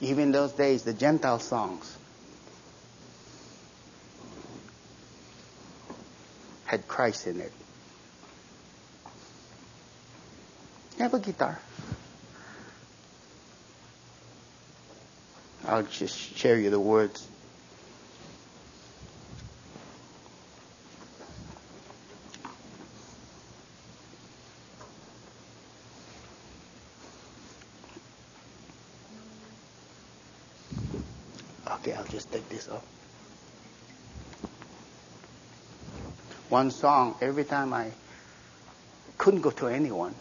Even 0.00 0.32
those 0.32 0.50
days, 0.50 0.82
the 0.82 0.92
Gentile 0.92 1.38
songs 1.38 1.96
had 6.64 6.88
Christ 6.88 7.28
in 7.28 7.40
it. 7.40 7.52
Have 10.98 11.14
a 11.14 11.20
guitar. 11.20 11.60
I'll 15.64 15.84
just 15.84 16.18
share 16.36 16.58
you 16.58 16.70
the 16.70 16.80
words. 16.80 17.24
This 32.48 32.68
up. 32.68 32.84
One 36.48 36.70
song, 36.70 37.14
every 37.20 37.44
time 37.44 37.74
I 37.74 37.90
couldn't 39.18 39.42
go 39.42 39.50
to 39.50 39.66
anyone, 39.68 40.14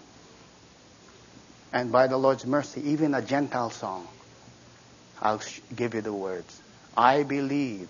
and 1.71 1.91
by 1.91 2.07
the 2.07 2.17
Lord's 2.17 2.45
mercy, 2.45 2.81
even 2.89 3.13
a 3.13 3.21
Gentile 3.21 3.69
song, 3.69 4.07
I'll 5.21 5.41
give 5.75 5.93
you 5.93 6.01
the 6.01 6.13
words. 6.13 6.61
I 6.95 7.23
believe 7.23 7.89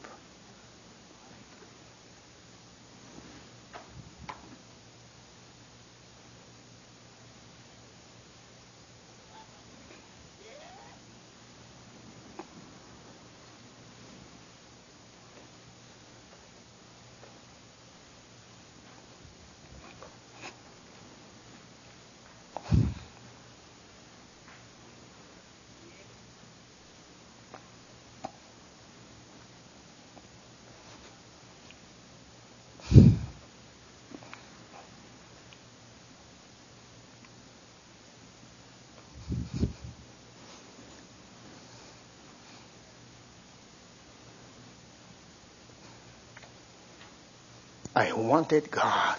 I 48.08 48.14
wanted 48.14 48.72
God. 48.72 49.18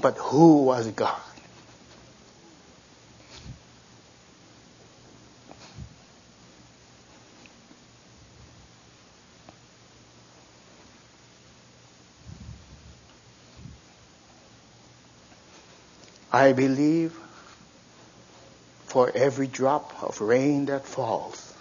But 0.00 0.16
who 0.18 0.64
was 0.64 0.88
God? 0.88 1.20
I 16.32 16.52
believe 16.52 17.16
for 18.86 19.10
every 19.14 19.46
drop 19.46 20.02
of 20.02 20.20
rain 20.20 20.66
that 20.66 20.84
falls, 20.84 21.55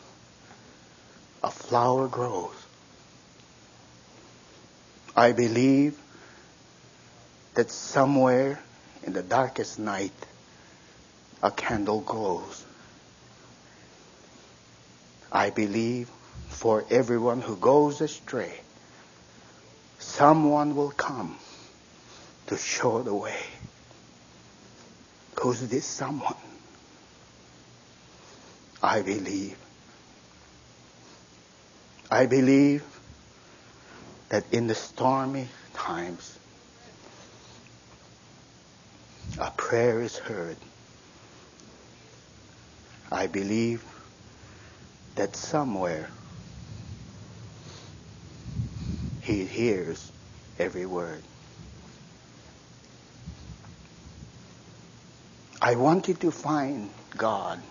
a 1.46 1.52
flower 1.52 2.08
grows. 2.08 2.56
I 5.16 5.32
believe 5.32 5.96
that 7.54 7.70
somewhere 7.70 8.60
in 9.04 9.14
the 9.14 9.22
darkest 9.22 9.78
night, 9.78 10.26
a 11.44 11.52
candle 11.52 12.02
glows. 12.02 12.66
I 15.32 15.52
believe 15.52 16.10
for 16.50 16.84
everyone 16.90 17.42
who 17.42 17.56
goes 17.58 18.02
astray, 18.02 18.60
someone 20.00 20.76
will 20.76 20.92
come 20.92 21.38
to 22.48 22.58
show 22.58 23.04
the 23.04 23.14
way. 23.14 23.44
Who's 25.40 25.62
this 25.70 25.86
someone? 25.86 26.42
I 28.82 29.04
believe. 29.04 29.58
I 32.16 32.28
believe 32.28 32.82
that 34.30 34.46
in 34.54 34.68
the 34.68 34.74
stormy 34.74 35.50
times, 35.74 36.40
a 39.38 39.52
prayer 39.52 40.00
is 40.00 40.18
heard. 40.18 40.56
I 43.12 43.28
believe 43.28 43.84
that 45.16 45.36
somewhere 45.36 46.10
he 49.20 49.44
hears 49.44 50.10
every 50.58 50.86
word. 50.86 51.22
I 55.62 55.76
wanted 55.76 56.22
to 56.22 56.32
find 56.32 56.90
God. 57.18 57.62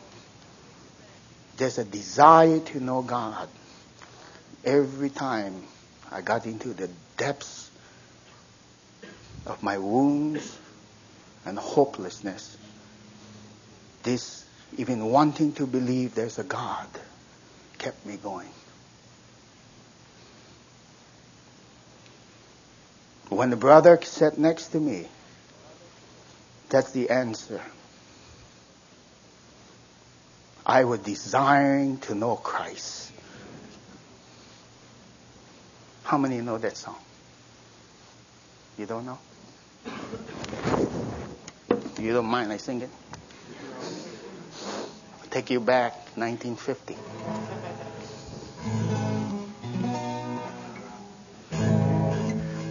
There's 1.56 1.78
a 1.78 1.84
desire 1.84 2.60
to 2.60 2.80
know 2.80 3.00
God. 3.00 3.48
Every 4.64 5.10
time 5.10 5.62
I 6.10 6.22
got 6.22 6.46
into 6.46 6.68
the 6.72 6.88
depths 7.16 7.70
of 9.46 9.62
my 9.62 9.78
wounds 9.78 10.58
and 11.44 11.58
hopelessness, 11.58 12.56
this, 14.02 14.44
even 14.78 15.06
wanting 15.06 15.52
to 15.54 15.66
believe 15.66 16.14
there's 16.14 16.38
a 16.38 16.44
God, 16.44 16.88
kept 17.78 18.04
me 18.06 18.16
going. 18.16 18.48
When 23.28 23.50
the 23.50 23.56
brother 23.56 23.98
sat 24.02 24.38
next 24.38 24.68
to 24.68 24.80
me, 24.80 25.06
that's 26.68 26.92
the 26.92 27.10
answer. 27.10 27.60
I 30.64 30.84
was 30.84 31.00
desiring 31.00 31.98
to 31.98 32.14
know 32.14 32.36
Christ. 32.36 33.12
How 36.04 36.18
many 36.18 36.40
know 36.42 36.58
that 36.58 36.76
song? 36.76 36.98
You 38.78 38.84
don't 38.84 39.06
know? 39.06 39.18
You 41.98 42.12
don't 42.12 42.26
mind 42.26 42.52
I 42.52 42.58
sing 42.58 42.82
it? 42.82 42.90
I'll 45.22 45.28
take 45.30 45.48
you 45.48 45.60
back 45.60 45.94
1950. 46.16 46.96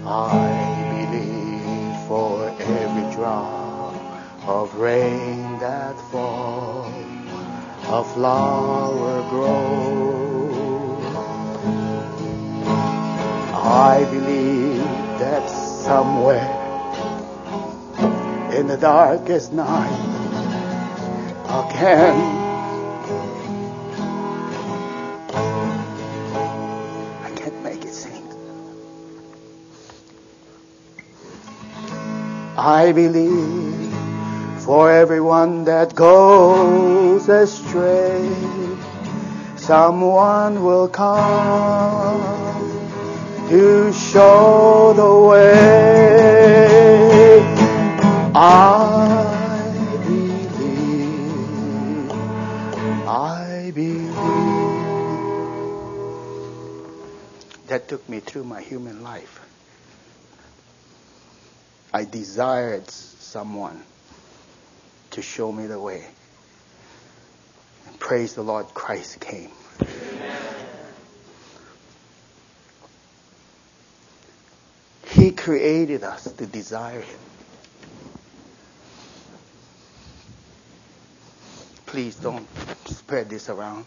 I 0.05 1.09
believe 1.09 2.07
for 2.07 2.49
every 2.61 3.15
drop 3.15 3.95
of 4.45 4.75
rain 4.75 5.57
that 5.57 5.99
falls, 6.11 6.93
a 7.87 8.03
flower 8.13 9.27
grows. 9.31 10.12
I 13.73 14.05
believe 14.05 14.77
that 15.17 15.49
somewhere 15.49 16.45
in 18.53 18.67
the 18.67 18.77
darkest 18.77 19.51
night, 19.51 19.89
I 21.47 21.71
can 21.73 22.15
I 27.23 27.31
can't 27.35 27.63
make 27.63 27.83
it 27.83 27.95
sing. 27.95 28.23
I 32.55 32.91
believe 32.91 33.91
for 34.61 34.91
everyone 34.91 35.63
that 35.63 35.95
goes 35.95 37.27
astray, 37.27 38.31
someone 39.55 40.63
will 40.63 40.87
come 40.87 42.42
to 43.49 43.91
show 43.93 44.93
the 44.93 45.15
way. 45.29 45.63
I 48.35 50.01
believe, 50.05 52.11
I 53.07 53.71
believe. 53.73 54.13
That 57.67 57.87
took 57.87 58.07
me 58.09 58.19
through 58.19 58.43
my 58.45 58.61
human 58.61 59.03
life. 59.03 59.39
I 61.93 62.05
desired 62.05 62.89
someone 62.89 63.83
to 65.11 65.21
show 65.21 65.51
me 65.51 65.67
the 65.67 65.79
way. 65.79 66.03
And 67.87 67.99
praise 67.99 68.33
the 68.33 68.41
Lord, 68.41 68.73
Christ 68.73 69.19
came. 69.19 69.51
Created 75.43 76.05
us 76.05 76.31
to 76.31 76.45
desire 76.45 77.01
Him. 77.01 77.19
Please 81.85 82.15
don't 82.15 82.47
spread 82.85 83.29
this 83.29 83.49
around. 83.49 83.85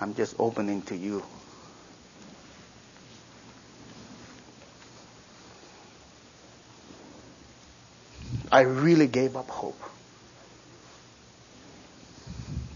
I'm 0.00 0.14
just 0.14 0.36
opening 0.38 0.82
to 0.82 0.96
you. 0.96 1.24
I 8.52 8.60
really 8.60 9.08
gave 9.08 9.36
up 9.36 9.48
hope. 9.48 9.82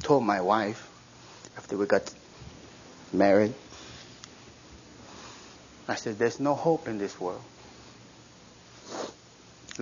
Told 0.02 0.24
my 0.24 0.40
wife 0.40 0.90
after 1.56 1.76
we 1.76 1.86
got 1.86 2.12
married, 3.12 3.54
I 5.86 5.94
said, 5.94 6.18
There's 6.18 6.40
no 6.40 6.56
hope 6.56 6.88
in 6.88 6.98
this 6.98 7.20
world. 7.20 7.44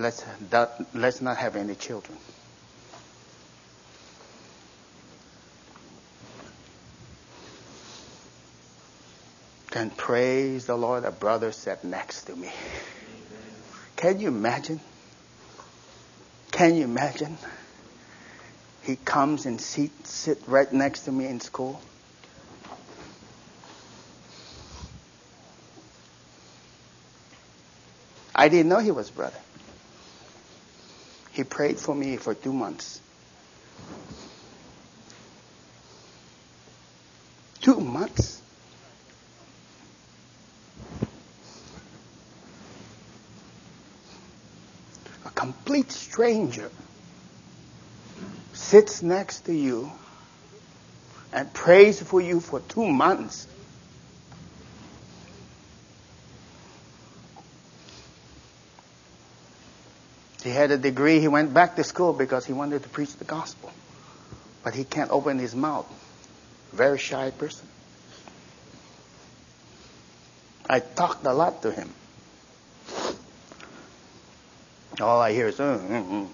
Let's, 0.01 0.25
that, 0.49 0.79
let's 0.95 1.21
not 1.21 1.37
have 1.37 1.55
any 1.55 1.75
children. 1.75 2.17
And 9.73 9.95
praise 9.95 10.65
the 10.65 10.75
Lord, 10.75 11.05
a 11.05 11.11
brother 11.11 11.51
sat 11.51 11.83
next 11.83 12.23
to 12.23 12.35
me. 12.35 12.49
Can 13.95 14.19
you 14.19 14.29
imagine? 14.29 14.79
Can 16.51 16.73
you 16.75 16.83
imagine? 16.83 17.37
He 18.81 18.95
comes 18.95 19.45
and 19.45 19.61
sit, 19.61 19.91
sit 20.07 20.39
right 20.47 20.71
next 20.73 21.01
to 21.01 21.11
me 21.11 21.27
in 21.27 21.39
school. 21.39 21.79
I 28.33 28.49
didn't 28.49 28.69
know 28.69 28.79
he 28.79 28.89
was 28.89 29.11
brother. 29.11 29.37
He 31.31 31.43
prayed 31.43 31.79
for 31.79 31.95
me 31.95 32.17
for 32.17 32.33
two 32.33 32.51
months. 32.51 32.99
Two 37.61 37.79
months. 37.79 38.41
A 45.25 45.29
complete 45.29 45.91
stranger 45.91 46.69
sits 48.53 49.01
next 49.01 49.45
to 49.45 49.53
you 49.53 49.91
and 51.31 51.53
prays 51.53 52.01
for 52.01 52.19
you 52.19 52.39
for 52.39 52.59
two 52.59 52.87
months. 52.87 53.47
He 60.51 60.57
had 60.57 60.71
a 60.71 60.77
degree. 60.77 61.21
He 61.21 61.29
went 61.29 61.53
back 61.53 61.77
to 61.77 61.83
school 61.85 62.11
because 62.11 62.45
he 62.45 62.51
wanted 62.51 62.83
to 62.83 62.89
preach 62.89 63.15
the 63.15 63.23
gospel. 63.23 63.71
But 64.65 64.75
he 64.75 64.83
can't 64.83 65.09
open 65.09 65.39
his 65.39 65.55
mouth. 65.55 65.87
Very 66.73 66.97
shy 66.97 67.31
person. 67.31 67.69
I 70.69 70.81
talked 70.81 71.25
a 71.25 71.31
lot 71.31 71.61
to 71.61 71.71
him. 71.71 71.89
All 74.99 75.21
I 75.21 75.31
hear 75.31 75.47
is, 75.47 75.55
mm, 75.55 75.87
mm, 75.87 76.09
mm. 76.09 76.27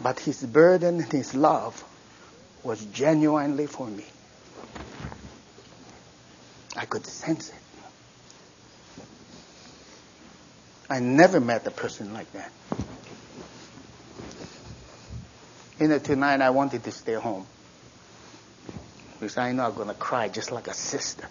but 0.00 0.20
his 0.20 0.40
burden 0.44 1.00
and 1.00 1.12
his 1.12 1.34
love 1.34 1.82
was 2.62 2.84
genuinely 2.84 3.66
for 3.66 3.88
me. 3.88 4.04
I 6.76 6.84
could 6.84 7.04
sense 7.06 7.48
it. 7.48 7.65
I 10.88 11.00
never 11.00 11.40
met 11.40 11.66
a 11.66 11.70
person 11.70 12.12
like 12.12 12.32
that. 12.32 12.52
You 15.80 15.88
know, 15.88 15.98
tonight 15.98 16.40
I 16.40 16.50
wanted 16.50 16.84
to 16.84 16.92
stay 16.92 17.14
home. 17.14 17.46
Because 19.14 19.36
I 19.36 19.52
know 19.52 19.64
I'm 19.64 19.74
going 19.74 19.88
to 19.88 19.94
cry 19.94 20.28
just 20.28 20.52
like 20.52 20.68
a 20.68 20.74
sister. 20.74 21.26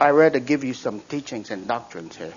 I 0.00 0.10
rather 0.10 0.40
give 0.40 0.64
you 0.64 0.72
some 0.72 1.00
teachings 1.00 1.50
and 1.50 1.68
doctrines 1.68 2.16
here. 2.16 2.32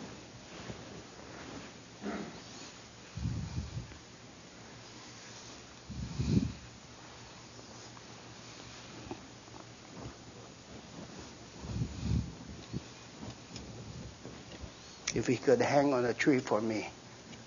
Could 15.54 15.62
hang 15.62 15.94
on 15.94 16.04
a 16.04 16.16
tree 16.16 16.40
for 16.40 16.60
me, 16.60 16.90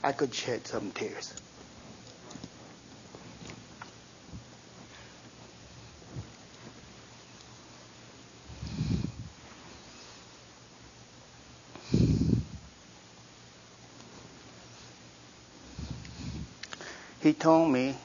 I 0.00 0.12
could 0.12 0.32
shed 0.32 0.64
some 0.64 0.92
tears. 0.92 1.34
He 17.20 17.32
told 17.32 17.72
me 17.72 17.96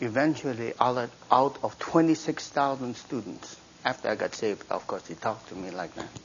eventually 0.00 0.72
out 0.78 1.58
of 1.64 1.76
26,000 1.80 2.96
students, 2.96 3.56
after 3.84 4.08
I 4.08 4.14
got 4.14 4.36
saved, 4.36 4.62
of 4.70 4.86
course, 4.86 5.04
he 5.08 5.16
talked 5.16 5.48
to 5.48 5.56
me 5.56 5.72
like 5.72 5.92
that 5.96 6.23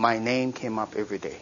my 0.00 0.18
name 0.18 0.50
came 0.50 0.78
up 0.78 0.96
every 0.96 1.18
day. 1.18 1.36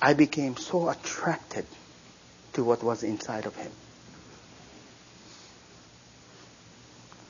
I 0.00 0.14
became 0.14 0.56
so 0.56 0.88
attracted 0.88 1.66
to 2.54 2.64
what 2.64 2.82
was 2.82 3.02
inside 3.02 3.44
of 3.44 3.54
him. 3.54 3.70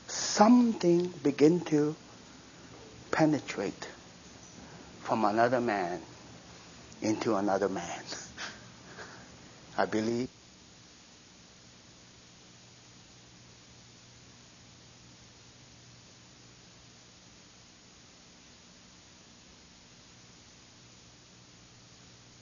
Something 0.07 1.13
began 1.21 1.59
to 1.71 1.95
penetrate 3.11 3.89
from 5.01 5.25
another 5.25 5.59
man 5.59 5.99
into 7.01 7.35
another 7.35 7.67
man. 7.67 8.03
I 9.77 9.85
believe 9.85 10.29